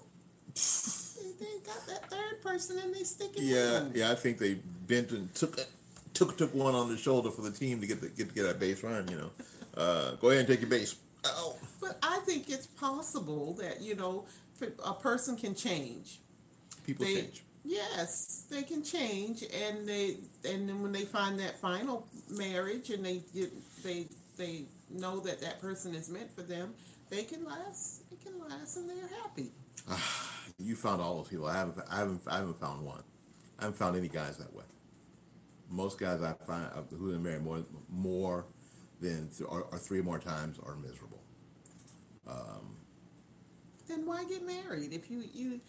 they, 0.54 1.44
they 1.44 1.52
got 1.64 1.86
that 1.86 2.10
third 2.10 2.40
person 2.42 2.78
and 2.78 2.94
they 2.94 3.02
stick 3.04 3.30
it 3.36 3.42
Yeah, 3.42 3.82
in. 3.82 3.92
yeah. 3.94 4.10
I 4.12 4.14
think 4.14 4.38
they 4.38 4.54
bent 4.86 5.10
and 5.10 5.32
took 5.34 5.58
it, 5.58 5.68
took 6.14 6.36
took 6.38 6.54
one 6.54 6.74
on 6.74 6.88
the 6.88 6.96
shoulder 6.96 7.30
for 7.30 7.42
the 7.42 7.50
team 7.50 7.80
to 7.80 7.86
get 7.86 8.00
the, 8.00 8.08
get 8.08 8.34
get 8.34 8.44
that 8.44 8.58
base 8.58 8.82
run. 8.82 9.06
You 9.08 9.16
know, 9.18 9.30
uh, 9.76 10.10
go 10.16 10.28
ahead 10.30 10.40
and 10.40 10.48
take 10.48 10.60
your 10.60 10.70
base. 10.70 10.96
Oh, 11.24 11.56
But 11.80 11.98
I 12.02 12.20
think 12.24 12.48
it's 12.48 12.66
possible 12.68 13.52
that 13.54 13.82
you 13.82 13.96
know 13.96 14.24
a 14.84 14.94
person 14.94 15.36
can 15.36 15.54
change. 15.54 16.20
people 16.84 17.04
They, 17.04 17.14
change. 17.14 17.44
Yes, 17.64 18.44
they 18.48 18.62
can 18.62 18.84
change, 18.84 19.42
and 19.42 19.88
they 19.88 20.18
and 20.48 20.68
then 20.68 20.82
when 20.82 20.92
they 20.92 21.04
find 21.04 21.38
that 21.40 21.58
final 21.60 22.06
marriage 22.30 22.90
and 22.90 23.04
they 23.04 23.22
get 23.34 23.52
they 23.82 24.06
they 24.36 24.66
know 24.90 25.18
that 25.20 25.40
that 25.40 25.60
person 25.60 25.94
is 25.94 26.08
meant 26.08 26.30
for 26.32 26.42
them, 26.42 26.74
they 27.10 27.24
can 27.24 27.44
last. 27.44 28.02
It 28.12 28.20
can 28.24 28.38
last, 28.38 28.76
and 28.76 28.88
they're 28.88 29.08
happy. 29.22 29.52
You 30.58 30.76
found 30.76 31.02
all 31.02 31.16
those 31.18 31.28
people. 31.28 31.46
I 31.46 31.54
haven't. 31.54 31.78
I 31.90 31.96
haven't. 31.98 32.22
I 32.26 32.36
haven't 32.38 32.58
found 32.60 32.82
one. 32.86 33.02
I 33.58 33.64
haven't 33.64 33.78
found 33.78 33.96
any 33.96 34.08
guys 34.08 34.38
that 34.38 34.54
way. 34.54 34.64
Most 35.68 35.98
guys 35.98 36.22
I 36.22 36.32
find 36.46 36.66
uh, 36.74 36.82
who 36.96 37.12
are 37.14 37.18
married 37.18 37.42
more 37.42 37.62
more 37.90 38.46
than 39.00 39.28
th- 39.28 39.48
or, 39.48 39.64
or 39.72 39.78
three 39.78 40.00
more 40.00 40.18
times 40.18 40.58
are 40.64 40.76
miserable. 40.76 41.20
Then 43.96 44.06
why 44.06 44.24
get 44.24 44.44
married 44.46 44.92
if 44.92 45.10
you 45.10 45.24
you 45.34 45.60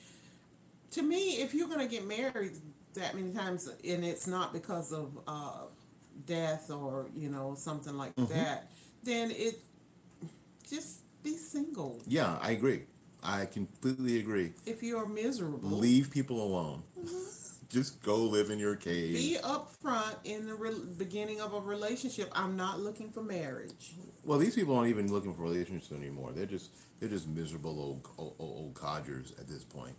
to 0.92 1.02
me 1.02 1.42
if 1.42 1.54
you're 1.54 1.68
going 1.68 1.80
to 1.80 1.88
get 1.88 2.06
married 2.08 2.54
that 2.94 3.16
many 3.16 3.32
times 3.32 3.68
and 3.88 4.04
it's 4.04 4.28
not 4.28 4.54
because 4.54 4.92
of 4.92 5.18
uh, 5.28 5.66
death 6.26 6.70
or 6.72 7.08
you 7.16 7.30
know 7.30 7.56
something 7.56 7.98
like 7.98 8.14
that 8.16 8.70
then 9.04 9.32
it 9.32 9.60
just 10.70 11.00
be 11.24 11.36
single 11.38 12.00
Yeah, 12.08 12.38
I 12.42 12.52
agree. 12.52 12.84
I 13.24 13.46
completely 13.46 14.20
agree. 14.20 14.54
if 14.66 14.84
you're 14.84 15.08
miserable 15.08 15.70
Leave 15.70 16.12
people 16.12 16.42
alone. 16.42 16.84
Just 17.70 18.02
go 18.02 18.16
live 18.18 18.50
in 18.50 18.60
your 18.60 18.76
cave. 18.76 19.14
be 19.16 19.38
upfront 19.44 20.16
in 20.24 20.48
the 20.48 20.56
re- 20.56 20.72
beginning 20.98 21.42
of 21.42 21.54
a 21.54 21.60
relationship 21.60 22.30
i'm 22.34 22.56
not 22.56 22.80
looking 22.80 23.10
for 23.12 23.22
marriage 23.22 23.94
Well, 24.24 24.40
these 24.40 24.56
people 24.56 24.76
aren't 24.76 24.90
even 24.90 25.12
looking 25.12 25.34
for 25.34 25.44
relationships 25.44 25.92
anymore. 25.92 26.32
They're 26.34 26.46
just 26.46 26.72
they're 27.00 27.10
just 27.10 27.28
miserable 27.28 27.78
old 27.80 28.08
old, 28.18 28.36
old 28.40 28.74
codgers 28.74 29.34
at 29.40 29.48
this 29.48 29.64
point, 29.64 29.96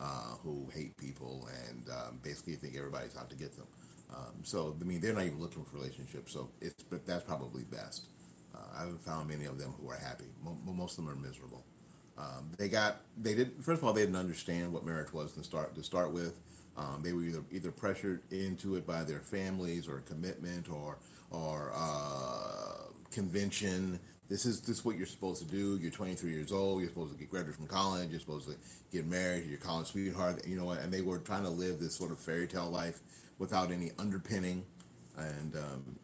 uh, 0.00 0.34
who 0.42 0.68
hate 0.74 0.96
people 0.96 1.48
and 1.68 1.88
um, 1.90 2.20
basically 2.22 2.54
think 2.54 2.74
everybody's 2.76 3.16
out 3.16 3.28
to 3.30 3.36
get 3.36 3.54
them. 3.56 3.66
Um, 4.14 4.42
so 4.42 4.74
I 4.80 4.84
mean, 4.84 5.00
they're 5.00 5.12
not 5.14 5.24
even 5.24 5.40
looking 5.40 5.64
for 5.64 5.76
relationships. 5.76 6.32
So 6.32 6.50
it's 6.60 6.82
but 6.82 7.06
that's 7.06 7.24
probably 7.24 7.64
best. 7.64 8.06
Uh, 8.54 8.58
I 8.76 8.80
haven't 8.80 9.02
found 9.02 9.28
many 9.28 9.44
of 9.44 9.58
them 9.58 9.72
who 9.80 9.88
are 9.90 9.96
happy. 9.96 10.24
Mo- 10.42 10.58
most 10.74 10.98
of 10.98 11.04
them 11.04 11.12
are 11.12 11.16
miserable. 11.16 11.64
Um, 12.18 12.50
they 12.58 12.68
got 12.68 13.00
they 13.16 13.34
did 13.34 13.52
first 13.62 13.80
of 13.80 13.84
all 13.84 13.92
they 13.92 14.02
didn't 14.02 14.16
understand 14.16 14.72
what 14.72 14.84
marriage 14.84 15.12
was 15.12 15.32
to 15.34 15.44
start 15.44 15.74
to 15.74 15.82
start 15.82 16.12
with. 16.12 16.40
Um, 16.76 17.00
they 17.02 17.12
were 17.12 17.22
either 17.22 17.42
either 17.50 17.70
pressured 17.70 18.22
into 18.30 18.76
it 18.76 18.86
by 18.86 19.04
their 19.04 19.20
families 19.20 19.88
or 19.88 20.00
commitment 20.00 20.70
or 20.70 20.98
or 21.30 21.72
uh, 21.74 22.90
convention. 23.10 24.00
This 24.28 24.46
is 24.46 24.60
this 24.60 24.78
is 24.78 24.84
what 24.84 24.96
you're 24.96 25.06
supposed 25.06 25.42
to 25.42 25.48
do. 25.48 25.76
You're 25.76 25.90
23 25.90 26.30
years 26.30 26.52
old. 26.52 26.80
You're 26.80 26.90
supposed 26.90 27.12
to 27.12 27.18
get 27.18 27.30
graduated 27.30 27.56
from 27.56 27.66
college. 27.66 28.10
You're 28.10 28.20
supposed 28.20 28.48
to 28.48 28.56
get 28.92 29.06
married. 29.06 29.46
Your 29.46 29.58
college 29.58 29.88
sweetheart. 29.88 30.46
You 30.46 30.56
know 30.56 30.66
what? 30.66 30.80
And 30.80 30.92
they 30.92 31.02
were 31.02 31.18
trying 31.18 31.42
to 31.42 31.50
live 31.50 31.80
this 31.80 31.94
sort 31.94 32.12
of 32.12 32.18
fairy 32.18 32.46
tale 32.46 32.70
life 32.70 33.00
without 33.38 33.72
any 33.72 33.90
underpinning, 33.98 34.64
and 35.16 35.56
um, 35.56 35.98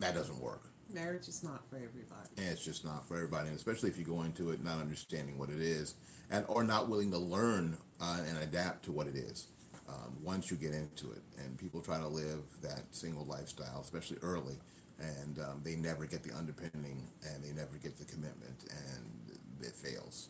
that 0.00 0.14
doesn't 0.14 0.40
work. 0.40 0.64
marriage 0.92 1.28
is 1.28 1.42
not 1.42 1.62
for 1.70 1.76
everybody 1.76 2.28
And 2.36 2.46
it's 2.48 2.64
just 2.64 2.84
not 2.84 3.06
for 3.08 3.16
everybody, 3.16 3.48
and 3.48 3.56
especially 3.56 3.88
if 3.88 3.98
you 3.98 4.04
go 4.04 4.22
into 4.22 4.50
it 4.50 4.62
not 4.62 4.80
understanding 4.80 5.38
what 5.38 5.48
it 5.48 5.60
is, 5.60 5.94
and 6.30 6.44
or 6.48 6.64
not 6.64 6.88
willing 6.90 7.10
to 7.12 7.18
learn 7.18 7.78
uh, 8.00 8.20
and 8.28 8.36
adapt 8.38 8.84
to 8.86 8.92
what 8.92 9.06
it 9.06 9.14
is. 9.14 9.46
Um, 9.92 10.16
once 10.22 10.50
you 10.50 10.56
get 10.56 10.72
into 10.72 11.10
it, 11.12 11.22
and 11.38 11.58
people 11.58 11.80
try 11.80 11.98
to 11.98 12.08
live 12.08 12.40
that 12.62 12.82
single 12.90 13.24
lifestyle, 13.24 13.80
especially 13.82 14.18
early, 14.22 14.56
and 14.98 15.38
um, 15.38 15.60
they 15.62 15.76
never 15.76 16.06
get 16.06 16.22
the 16.22 16.32
underpinning, 16.34 17.08
and 17.22 17.44
they 17.44 17.52
never 17.52 17.76
get 17.82 17.98
the 17.98 18.04
commitment, 18.04 18.64
and 18.70 19.38
it 19.60 19.74
fails. 19.74 20.28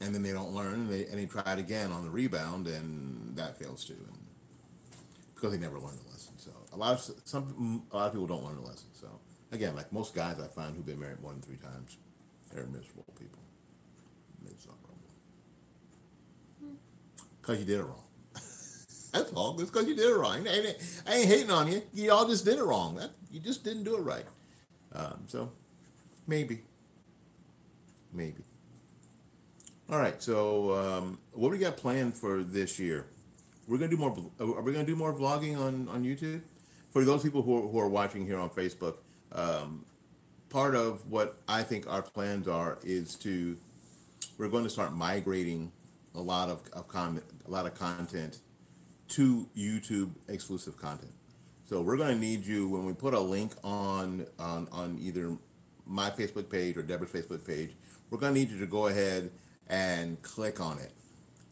And 0.00 0.14
then 0.14 0.22
they 0.22 0.32
don't 0.32 0.52
learn, 0.52 0.74
and 0.74 0.90
they 0.90 1.04
and 1.06 1.18
they 1.18 1.26
try 1.26 1.52
it 1.52 1.58
again 1.58 1.92
on 1.92 2.04
the 2.04 2.10
rebound, 2.10 2.66
and 2.66 3.36
that 3.36 3.58
fails 3.58 3.84
too, 3.84 3.94
and 3.94 4.18
because 5.34 5.52
they 5.52 5.60
never 5.60 5.78
learned 5.78 5.98
the 6.04 6.10
lesson. 6.10 6.34
So 6.36 6.50
a 6.72 6.76
lot 6.76 6.94
of 6.94 7.00
some 7.24 7.84
a 7.92 7.96
lot 7.96 8.06
of 8.06 8.12
people 8.12 8.26
don't 8.26 8.44
learn 8.44 8.56
the 8.56 8.62
lesson. 8.62 8.88
So 8.94 9.08
again, 9.52 9.76
like 9.76 9.92
most 9.92 10.14
guys 10.14 10.40
I 10.40 10.48
find 10.48 10.74
who've 10.74 10.86
been 10.86 11.00
married 11.00 11.20
more 11.20 11.32
than 11.32 11.42
three 11.42 11.56
times, 11.56 11.98
they're 12.52 12.66
miserable 12.66 13.04
people. 13.18 13.42
Miserable. 14.42 14.78
Cause 17.42 17.58
you 17.58 17.64
did 17.64 17.80
it 17.80 17.82
wrong. 17.82 18.04
That's 19.12 19.32
all. 19.32 19.60
It's 19.60 19.70
because 19.70 19.86
you 19.86 19.94
did 19.94 20.10
it 20.10 20.14
wrong. 20.14 20.46
I 20.48 20.52
ain't, 20.52 20.76
I 21.06 21.14
ain't 21.16 21.28
hating 21.28 21.50
on 21.50 21.70
you. 21.70 21.82
You 21.92 22.12
all 22.12 22.26
just 22.26 22.44
did 22.44 22.58
it 22.58 22.64
wrong. 22.64 22.96
That, 22.96 23.10
you 23.30 23.40
just 23.40 23.62
didn't 23.62 23.84
do 23.84 23.96
it 23.96 24.00
right. 24.00 24.24
Um, 24.94 25.24
so 25.26 25.52
maybe, 26.26 26.60
maybe. 28.12 28.42
All 29.90 29.98
right. 29.98 30.20
So 30.22 30.72
um, 30.72 31.18
what 31.32 31.50
we 31.50 31.58
got 31.58 31.76
planned 31.76 32.14
for 32.14 32.42
this 32.42 32.78
year? 32.78 33.06
We're 33.68 33.78
gonna 33.78 33.90
do 33.90 33.96
more. 33.96 34.16
Are 34.40 34.62
we 34.62 34.72
gonna 34.72 34.84
do 34.84 34.96
more 34.96 35.14
vlogging 35.14 35.58
on 35.58 35.88
on 35.88 36.04
YouTube? 36.04 36.40
For 36.90 37.04
those 37.04 37.22
people 37.22 37.42
who 37.42 37.58
are, 37.58 37.68
who 37.68 37.78
are 37.78 37.88
watching 37.88 38.26
here 38.26 38.38
on 38.38 38.50
Facebook, 38.50 38.96
um, 39.32 39.84
part 40.50 40.74
of 40.74 41.10
what 41.10 41.38
I 41.48 41.62
think 41.62 41.90
our 41.90 42.02
plans 42.02 42.48
are 42.48 42.78
is 42.82 43.14
to 43.16 43.56
we're 44.38 44.48
going 44.48 44.64
to 44.64 44.70
start 44.70 44.92
migrating 44.92 45.72
a 46.14 46.20
lot 46.20 46.48
of, 46.48 46.60
of 46.72 46.88
con- 46.88 47.22
a 47.46 47.50
lot 47.50 47.66
of 47.66 47.74
content 47.74 48.38
to 49.12 49.48
YouTube 49.56 50.10
exclusive 50.28 50.76
content. 50.76 51.12
So 51.64 51.80
we're 51.80 51.96
going 51.96 52.14
to 52.14 52.18
need 52.20 52.44
you 52.44 52.68
when 52.68 52.84
we 52.84 52.92
put 52.92 53.14
a 53.14 53.20
link 53.20 53.52
on 53.64 54.26
on 54.38 54.68
on 54.72 54.98
either 55.00 55.36
my 55.86 56.10
Facebook 56.10 56.50
page 56.50 56.76
or 56.76 56.82
Deborah's 56.82 57.12
Facebook 57.12 57.46
page. 57.46 57.70
We're 58.10 58.18
going 58.18 58.34
to 58.34 58.40
need 58.40 58.50
you 58.50 58.58
to 58.60 58.66
go 58.66 58.88
ahead 58.88 59.30
and 59.68 60.20
click 60.22 60.60
on 60.60 60.78
it. 60.78 60.92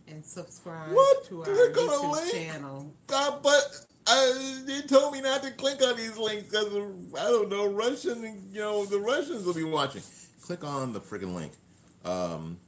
and 0.09 0.25
subscribe 0.25 0.93
What? 0.93 1.25
to 1.29 1.41
our 1.41 1.45
Click 1.45 1.77
a 1.77 1.81
YouTube 1.81 2.13
link? 2.13 2.33
channel 2.35 2.93
Uh, 3.09 3.39
but 3.43 3.87
uh, 4.07 4.33
they 4.67 4.83
told 4.83 5.13
me 5.13 5.21
not 5.21 5.43
to 5.43 5.51
click 5.53 5.83
on 5.83 5.97
these 5.97 6.17
links 6.19 6.45
because 6.51 6.67
I 7.19 7.23
don't 7.25 7.49
know 7.49 7.67
Russian. 7.69 8.23
You 8.53 8.61
know 8.61 8.85
the 8.85 8.99
Russians 8.99 9.45
will 9.47 9.55
be 9.55 9.65
watching. 9.65 10.03
Click 10.43 10.65
on 10.65 10.93
the 10.93 11.01
freaking 11.01 11.35
link 11.35 11.53
um, 12.05 12.59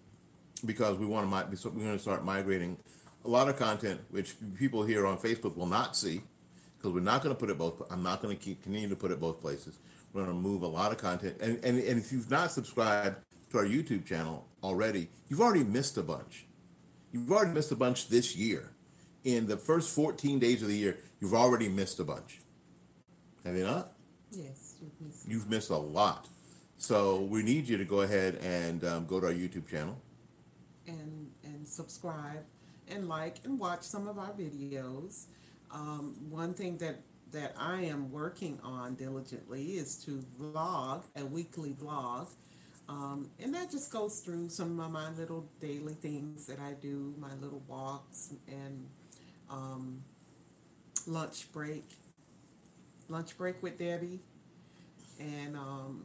because 0.64 0.96
we 0.98 1.06
want 1.06 1.28
to. 1.28 1.68
We're 1.70 1.84
going 1.84 1.96
to 1.96 1.98
start 1.98 2.24
migrating 2.24 2.78
a 3.24 3.28
lot 3.28 3.48
of 3.48 3.56
content 3.58 4.00
which 4.10 4.34
people 4.58 4.82
here 4.84 5.06
on 5.06 5.18
Facebook 5.18 5.56
will 5.56 5.66
not 5.66 5.96
see 5.96 6.22
because 6.76 6.92
we're 6.92 7.00
not 7.00 7.22
going 7.22 7.34
to 7.34 7.38
put 7.38 7.50
it 7.50 7.58
both. 7.58 7.82
I'm 7.90 8.02
not 8.02 8.20
going 8.22 8.36
to 8.36 8.42
keep 8.42 8.62
continue 8.62 8.88
to 8.88 8.96
put 8.96 9.10
it 9.10 9.20
both 9.20 9.40
places. 9.40 9.78
We're 10.12 10.24
going 10.24 10.36
to 10.36 10.40
move 10.42 10.62
a 10.62 10.66
lot 10.66 10.92
of 10.92 10.98
content, 10.98 11.36
and, 11.40 11.58
and 11.64 11.78
and 11.78 11.98
if 11.98 12.12
you've 12.12 12.30
not 12.30 12.50
subscribed 12.52 13.16
to 13.50 13.58
our 13.58 13.64
YouTube 13.64 14.04
channel 14.06 14.46
already, 14.62 15.08
you've 15.28 15.40
already 15.40 15.64
missed 15.64 15.96
a 15.96 16.02
bunch. 16.02 16.46
You've 17.12 17.30
already 17.30 17.52
missed 17.52 17.72
a 17.72 17.76
bunch 17.76 18.08
this 18.08 18.36
year. 18.36 18.70
In 19.24 19.46
the 19.46 19.56
first 19.56 19.94
14 19.94 20.38
days 20.40 20.62
of 20.62 20.68
the 20.68 20.76
year, 20.76 20.98
you've 21.20 21.34
already 21.34 21.68
missed 21.68 22.00
a 22.00 22.04
bunch. 22.04 22.40
Have 23.44 23.56
you 23.56 23.64
not? 23.64 23.92
yes 24.30 24.74
you've 24.80 25.00
missed 25.00 25.28
You've 25.28 25.50
missed 25.50 25.70
a 25.70 25.76
lot. 25.76 26.26
So 26.78 27.20
we 27.20 27.42
need 27.42 27.68
you 27.68 27.76
to 27.76 27.84
go 27.84 28.00
ahead 28.00 28.36
and 28.42 28.82
um, 28.84 29.06
go 29.06 29.20
to 29.20 29.26
our 29.26 29.32
YouTube 29.32 29.68
channel. 29.68 29.96
and 30.86 31.30
and 31.44 31.66
subscribe 31.66 32.44
and 32.92 33.08
like 33.08 33.38
and 33.44 33.58
watch 33.58 33.82
some 33.82 34.08
of 34.08 34.18
our 34.18 34.32
videos. 34.32 35.26
Um, 35.70 36.14
one 36.28 36.54
thing 36.54 36.78
that 36.78 37.00
that 37.32 37.54
I 37.58 37.82
am 37.82 38.12
working 38.12 38.58
on 38.62 38.94
diligently 38.94 39.72
is 39.72 39.96
to 40.04 40.22
vlog 40.38 41.04
a 41.16 41.24
weekly 41.24 41.70
vlog, 41.70 42.28
um, 42.88 43.30
and 43.40 43.54
that 43.54 43.70
just 43.70 43.90
goes 43.90 44.20
through 44.20 44.50
some 44.50 44.78
of 44.78 44.90
my 44.90 45.10
little 45.12 45.46
daily 45.60 45.94
things 45.94 46.46
that 46.46 46.60
I 46.60 46.72
do, 46.72 47.14
my 47.18 47.34
little 47.40 47.62
walks 47.66 48.34
and 48.46 48.86
um, 49.50 50.02
lunch 51.06 51.50
break, 51.52 51.84
lunch 53.08 53.36
break 53.38 53.62
with 53.62 53.78
Debbie, 53.78 54.20
and 55.18 55.56
um, 55.56 56.02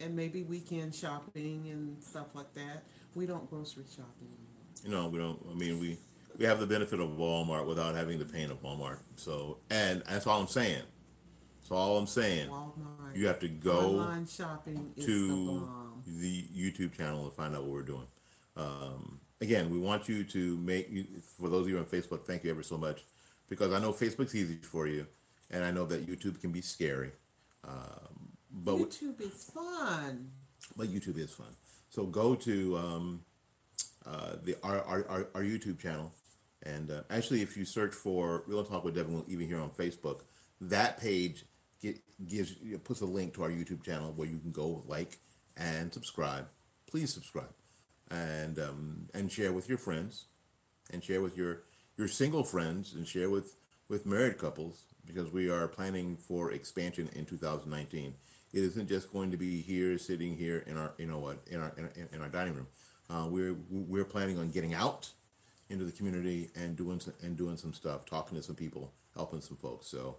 and 0.00 0.14
maybe 0.14 0.42
weekend 0.42 0.94
shopping 0.94 1.68
and 1.70 2.02
stuff 2.02 2.34
like 2.34 2.52
that. 2.54 2.84
We 3.14 3.26
don't 3.26 3.48
grocery 3.48 3.84
shop 3.94 4.14
anymore. 4.20 5.02
Know, 5.02 5.08
we 5.08 5.18
don't. 5.18 5.44
I 5.50 5.54
mean, 5.54 5.80
we 5.80 5.98
we 6.38 6.44
have 6.44 6.60
the 6.60 6.66
benefit 6.66 7.00
of 7.00 7.10
Walmart 7.10 7.66
without 7.66 7.94
having 7.94 8.18
the 8.18 8.24
pain 8.24 8.50
of 8.50 8.62
Walmart. 8.62 8.98
So, 9.16 9.58
and 9.70 10.02
that's 10.08 10.26
all 10.26 10.40
I'm 10.40 10.46
saying. 10.46 10.82
That's 11.60 11.72
all 11.72 11.98
I'm 11.98 12.06
saying. 12.06 12.48
Walmart. 12.48 13.16
You 13.16 13.26
have 13.26 13.40
to 13.40 13.48
go 13.48 13.98
Online 14.00 14.26
shopping 14.26 14.92
is 14.96 15.04
the 15.04 15.12
to 15.12 15.68
the 16.06 16.44
YouTube 16.56 16.92
channel 16.96 17.28
to 17.28 17.34
find 17.34 17.54
out 17.56 17.62
what 17.62 17.72
we're 17.72 17.82
doing. 17.82 18.06
Um, 18.56 19.18
again, 19.40 19.68
we 19.70 19.78
want 19.78 20.08
you 20.08 20.24
to 20.24 20.56
make 20.58 20.90
you 20.90 21.04
for 21.38 21.48
those 21.48 21.62
of 21.62 21.70
you 21.70 21.78
on 21.78 21.84
Facebook. 21.84 22.24
Thank 22.24 22.44
you 22.44 22.50
ever 22.50 22.62
so 22.62 22.78
much 22.78 23.02
because 23.48 23.72
I 23.72 23.80
know 23.80 23.92
Facebook's 23.92 24.34
easy 24.34 24.56
for 24.56 24.86
you, 24.86 25.06
and 25.50 25.64
I 25.64 25.70
know 25.72 25.86
that 25.86 26.06
YouTube 26.06 26.40
can 26.40 26.52
be 26.52 26.60
scary. 26.60 27.12
Um, 27.64 28.28
but 28.50 28.76
YouTube 28.76 29.20
is 29.20 29.50
fun. 29.52 30.30
but 30.76 30.88
YouTube 30.88 31.18
is 31.18 31.32
fun. 31.32 31.54
So 31.90 32.04
go 32.04 32.34
to 32.36 32.76
um, 32.76 33.24
uh, 34.06 34.32
the 34.42 34.56
our, 34.62 34.82
our, 34.84 35.28
our 35.34 35.42
YouTube 35.42 35.78
channel, 35.78 36.12
and 36.62 36.90
uh, 36.90 37.02
actually, 37.10 37.42
if 37.42 37.56
you 37.56 37.64
search 37.64 37.94
for 37.94 38.42
Real 38.46 38.64
Talk 38.64 38.84
with 38.84 38.94
Devin, 38.94 39.24
even 39.28 39.46
here 39.46 39.60
on 39.60 39.70
Facebook, 39.70 40.22
that 40.60 41.00
page 41.00 41.44
get, 41.80 41.98
gives 42.26 42.54
puts 42.84 43.00
a 43.00 43.06
link 43.06 43.34
to 43.34 43.42
our 43.44 43.50
YouTube 43.50 43.84
channel 43.84 44.12
where 44.14 44.28
you 44.28 44.38
can 44.38 44.50
go 44.50 44.82
like 44.86 45.18
and 45.56 45.92
subscribe. 45.92 46.48
Please 46.90 47.12
subscribe, 47.12 47.52
and 48.10 48.58
um, 48.58 49.08
and 49.14 49.30
share 49.30 49.52
with 49.52 49.68
your 49.68 49.78
friends, 49.78 50.26
and 50.92 51.02
share 51.04 51.20
with 51.20 51.36
your 51.36 51.62
your 51.96 52.08
single 52.08 52.44
friends, 52.44 52.94
and 52.94 53.06
share 53.06 53.30
with 53.30 53.54
with 53.88 54.04
married 54.04 54.38
couples 54.38 54.82
because 55.06 55.32
we 55.32 55.48
are 55.50 55.68
planning 55.68 56.16
for 56.16 56.52
expansion 56.52 57.08
in 57.14 57.24
2019. 57.24 58.14
It 58.52 58.60
isn't 58.62 58.88
just 58.88 59.12
going 59.12 59.30
to 59.30 59.36
be 59.36 59.60
here, 59.60 59.98
sitting 59.98 60.36
here 60.36 60.64
in 60.66 60.76
our, 60.76 60.92
you 60.98 61.06
know 61.06 61.18
what, 61.18 61.38
in 61.50 61.60
our 61.60 61.72
in, 61.76 61.84
our- 61.84 62.08
in 62.12 62.20
our 62.22 62.28
dining 62.28 62.54
room. 62.54 62.66
Uh, 63.10 63.26
we're 63.30 63.56
we're 63.70 64.04
planning 64.04 64.38
on 64.38 64.50
getting 64.50 64.74
out 64.74 65.10
into 65.70 65.84
the 65.84 65.92
community 65.92 66.50
and 66.54 66.76
doing 66.76 67.00
some, 67.00 67.14
and 67.22 67.36
doing 67.36 67.56
some 67.56 67.72
stuff, 67.72 68.06
talking 68.06 68.36
to 68.36 68.42
some 68.42 68.56
people, 68.56 68.92
helping 69.14 69.40
some 69.40 69.56
folks. 69.56 69.86
So 69.86 70.16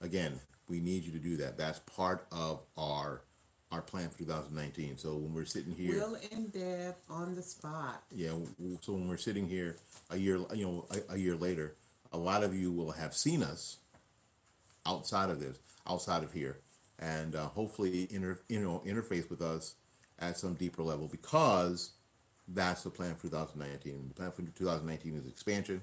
again, 0.00 0.40
we 0.68 0.80
need 0.80 1.04
you 1.04 1.12
to 1.12 1.18
do 1.18 1.36
that. 1.38 1.56
That's 1.58 1.80
part 1.80 2.26
of 2.32 2.60
our 2.76 3.22
our 3.70 3.80
plan 3.80 4.10
for 4.10 4.18
2019. 4.18 4.98
So 4.98 5.16
when 5.16 5.32
we're 5.32 5.46
sitting 5.46 5.72
here, 5.72 5.94
Will 5.94 6.18
and 6.30 6.52
Deb 6.52 6.94
on 7.08 7.34
the 7.34 7.42
spot. 7.42 8.02
yeah. 8.10 8.32
So 8.82 8.92
when 8.92 9.08
we're 9.08 9.16
sitting 9.16 9.48
here 9.48 9.76
a 10.10 10.18
year, 10.18 10.40
you 10.54 10.66
know, 10.66 10.86
a, 10.90 11.14
a 11.14 11.16
year 11.16 11.34
later, 11.34 11.74
a 12.12 12.18
lot 12.18 12.44
of 12.44 12.54
you 12.54 12.70
will 12.70 12.92
have 12.92 13.14
seen 13.14 13.42
us 13.42 13.78
outside 14.84 15.30
of 15.30 15.40
this, 15.40 15.58
outside 15.86 16.22
of 16.22 16.32
here, 16.32 16.58
and 16.98 17.34
uh, 17.34 17.46
hopefully 17.46 18.08
inter, 18.10 18.40
you 18.48 18.60
know, 18.60 18.82
interface 18.86 19.30
with 19.30 19.40
us 19.40 19.74
at 20.18 20.38
some 20.38 20.54
deeper 20.54 20.82
level 20.82 21.08
because 21.08 21.92
that's 22.48 22.82
the 22.82 22.90
plan 22.90 23.14
for 23.14 23.22
2019. 23.28 24.08
The 24.08 24.14
plan 24.14 24.32
for 24.32 24.42
2019 24.42 25.16
is 25.16 25.26
expansion, 25.26 25.82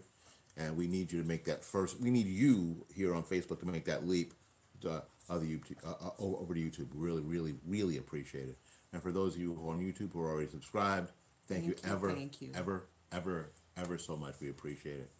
and 0.58 0.76
we 0.78 0.88
need 0.88 1.12
you 1.12 1.22
to 1.22 1.28
make 1.28 1.46
that 1.46 1.64
first. 1.64 2.00
We 2.00 2.12
need 2.12 2.28
you 2.28 2.86
here 2.94 3.16
on 3.16 3.24
Facebook 3.24 3.60
to 3.62 3.66
make 3.66 3.86
that 3.86 4.08
leap 4.08 4.34
to 4.82 5.04
other 5.30 5.46
YouTube, 5.46 5.78
uh, 5.86 6.08
uh, 6.08 6.12
over 6.20 6.54
to 6.54 6.60
YouTube. 6.60 6.88
Really, 6.94 7.22
really, 7.22 7.56
really 7.66 7.98
appreciate 7.98 8.50
it. 8.50 8.58
And 8.92 9.02
for 9.02 9.12
those 9.12 9.36
of 9.36 9.42
you 9.42 9.54
who 9.54 9.70
are 9.70 9.74
on 9.74 9.80
YouTube 9.80 10.14
who 10.14 10.22
are 10.22 10.32
already 10.32 10.50
subscribed, 10.50 11.12
thank, 11.48 11.66
you 11.66 11.74
Thank 11.74 11.86
you, 11.86 11.92
ever, 11.92 12.12
thank 12.14 12.42
you. 12.42 12.52
ever, 12.56 12.88
ever, 13.12 13.52
ever 13.78 13.98
so 13.98 14.16
much. 14.18 14.36
We 14.42 14.50
appreciate 14.50 15.00
it. 15.00 15.12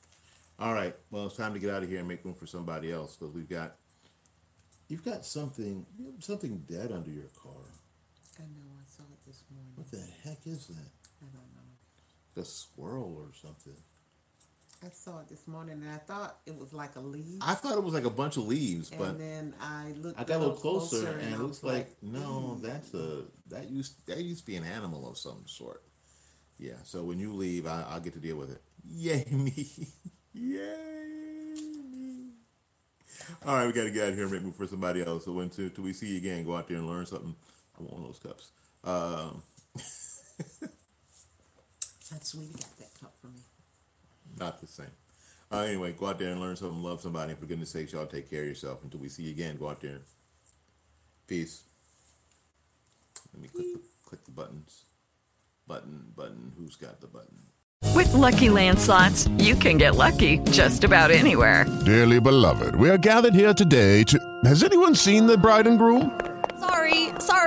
All 0.58 0.74
right. 0.74 0.96
Well, 1.12 1.28
it's 1.28 1.38
time 1.38 1.54
to 1.54 1.60
get 1.60 1.70
out 1.70 1.84
of 1.84 1.90
here 1.90 2.00
and 2.00 2.08
make 2.08 2.26
room 2.26 2.34
for 2.36 2.48
somebody 2.48 2.92
else 2.92 3.16
because 3.16 3.34
we've 3.34 3.50
got 3.50 3.76
you've 4.90 5.06
got 5.06 5.26
something 5.26 5.86
something 6.20 6.64
dead 6.68 6.92
under 6.92 7.12
your 7.12 7.30
car. 7.42 7.54
I 8.38 8.44
know, 8.44 8.72
I 8.79 8.79
saw 8.79 8.79
it 8.79 8.79
this 9.30 9.44
morning. 9.54 9.74
What 9.76 9.92
the 9.92 10.04
heck 10.24 10.40
is 10.48 10.68
that? 10.68 10.92
I 11.22 11.26
don't 11.32 11.54
know. 11.56 12.42
A 12.42 12.46
squirrel 12.46 13.16
or 13.16 13.32
something? 13.40 13.76
I 14.84 14.90
saw 14.92 15.20
it 15.20 15.28
this 15.30 15.46
morning 15.46 15.82
and 15.84 15.92
I 15.92 15.98
thought 15.98 16.38
it 16.46 16.58
was 16.58 16.74
like 16.74 16.96
a 16.96 17.02
leaf. 17.02 17.40
I 17.42 17.54
thought 17.54 17.78
it 17.78 17.84
was 17.84 17.94
like 17.94 18.06
a 18.06 18.10
bunch 18.10 18.38
of 18.38 18.48
leaves, 18.48 18.90
but 18.90 19.10
and 19.10 19.20
then 19.20 19.54
I 19.62 19.94
looked 19.98 20.20
I 20.20 20.24
got 20.24 20.38
a 20.38 20.40
little 20.40 20.56
closer, 20.56 21.02
closer 21.02 21.20
and 21.20 21.34
it 21.34 21.40
looks 21.40 21.62
was 21.62 21.76
like 21.76 21.96
no, 22.02 22.58
"Ew." 22.58 22.68
that's 22.68 22.94
a 22.94 23.24
that 23.50 23.70
used 23.70 24.06
that 24.08 24.20
used 24.20 24.42
to 24.42 24.46
be 24.46 24.56
an 24.56 24.64
animal 24.64 25.08
of 25.08 25.18
some 25.18 25.44
sort. 25.48 25.84
Yeah. 26.58 26.82
So 26.84 27.04
when 27.04 27.20
you 27.20 27.34
leave, 27.34 27.68
I, 27.68 27.86
I'll 27.90 28.00
get 28.00 28.14
to 28.14 28.20
deal 28.20 28.38
with 28.38 28.52
it. 28.52 28.62
Yay 28.90 29.26
me! 29.30 29.90
Yay 30.34 31.56
me! 31.92 32.30
All 33.46 33.56
right, 33.56 33.68
we 33.68 33.74
got 33.74 33.84
to 33.84 33.92
get 33.92 34.04
out 34.04 34.10
of 34.10 34.16
here 34.16 34.24
and 34.24 34.34
make 34.34 34.44
room 34.44 34.54
for 34.54 34.66
somebody 34.66 35.04
else. 35.04 35.26
So 35.26 35.34
when 35.34 35.50
till, 35.50 35.70
till 35.70 35.84
we 35.84 35.94
see 35.94 36.08
you 36.08 36.18
again, 36.18 36.46
go 36.46 36.56
out 36.56 36.70
there 36.70 36.78
and 36.78 36.88
learn 36.88 37.06
something. 37.06 37.36
I 37.78 37.82
want 37.82 37.94
one 37.94 38.02
of 38.04 38.08
those 38.08 38.20
cups. 38.20 38.52
Um, 38.84 39.42
That's 42.12 42.30
sweet. 42.30 42.54
Got 42.54 42.78
that 42.78 43.00
cup 43.00 43.14
for 43.22 43.28
me. 43.28 43.42
not 44.38 44.60
the 44.62 44.68
same. 44.68 44.88
Uh, 45.52 45.62
anyway, 45.62 45.94
go 45.94 46.08
out 46.08 46.20
there 46.20 46.30
and 46.32 46.40
learn 46.40 46.56
something, 46.56 46.82
love 46.82 47.02
somebody. 47.02 47.32
And 47.32 47.40
for 47.40 47.46
goodness 47.46 47.72
sakes, 47.72 47.94
y'all 47.94 48.06
take 48.06 48.30
care 48.30 48.42
of 48.42 48.48
yourself. 48.48 48.84
Until 48.84 49.00
we 49.00 49.10
see 49.10 49.24
you 49.24 49.32
again, 49.32 49.58
go 49.58 49.70
out 49.70 49.82
there. 49.82 50.00
Peace. 51.28 51.64
Let 53.34 53.42
me 53.42 53.48
click 53.48 53.68
the, 53.74 53.82
click 54.06 54.26
the 54.26 54.32
buttons. 54.32 54.86
Button, 55.68 56.14
button. 56.16 56.52
Who's 56.58 56.76
got 56.76 57.00
the 57.02 57.08
button? 57.08 57.38
With 57.96 58.14
Lucky 58.14 58.50
Land 58.50 58.80
slots, 58.80 59.28
you 59.38 59.56
can 59.56 59.78
get 59.78 59.96
lucky 59.96 60.40
just 60.52 60.84
about 60.84 61.12
anywhere. 61.12 61.66
Dearly 61.86 62.20
beloved, 62.20 62.76
we 62.76 62.90
are 62.90 62.98
gathered 62.98 63.34
here 63.34 63.54
today 63.54 64.04
to. 64.06 64.20
Has 64.46 64.64
anyone 64.64 64.96
seen 64.96 65.28
the 65.28 65.38
bride 65.38 65.68
and 65.68 65.78
groom? 65.78 66.20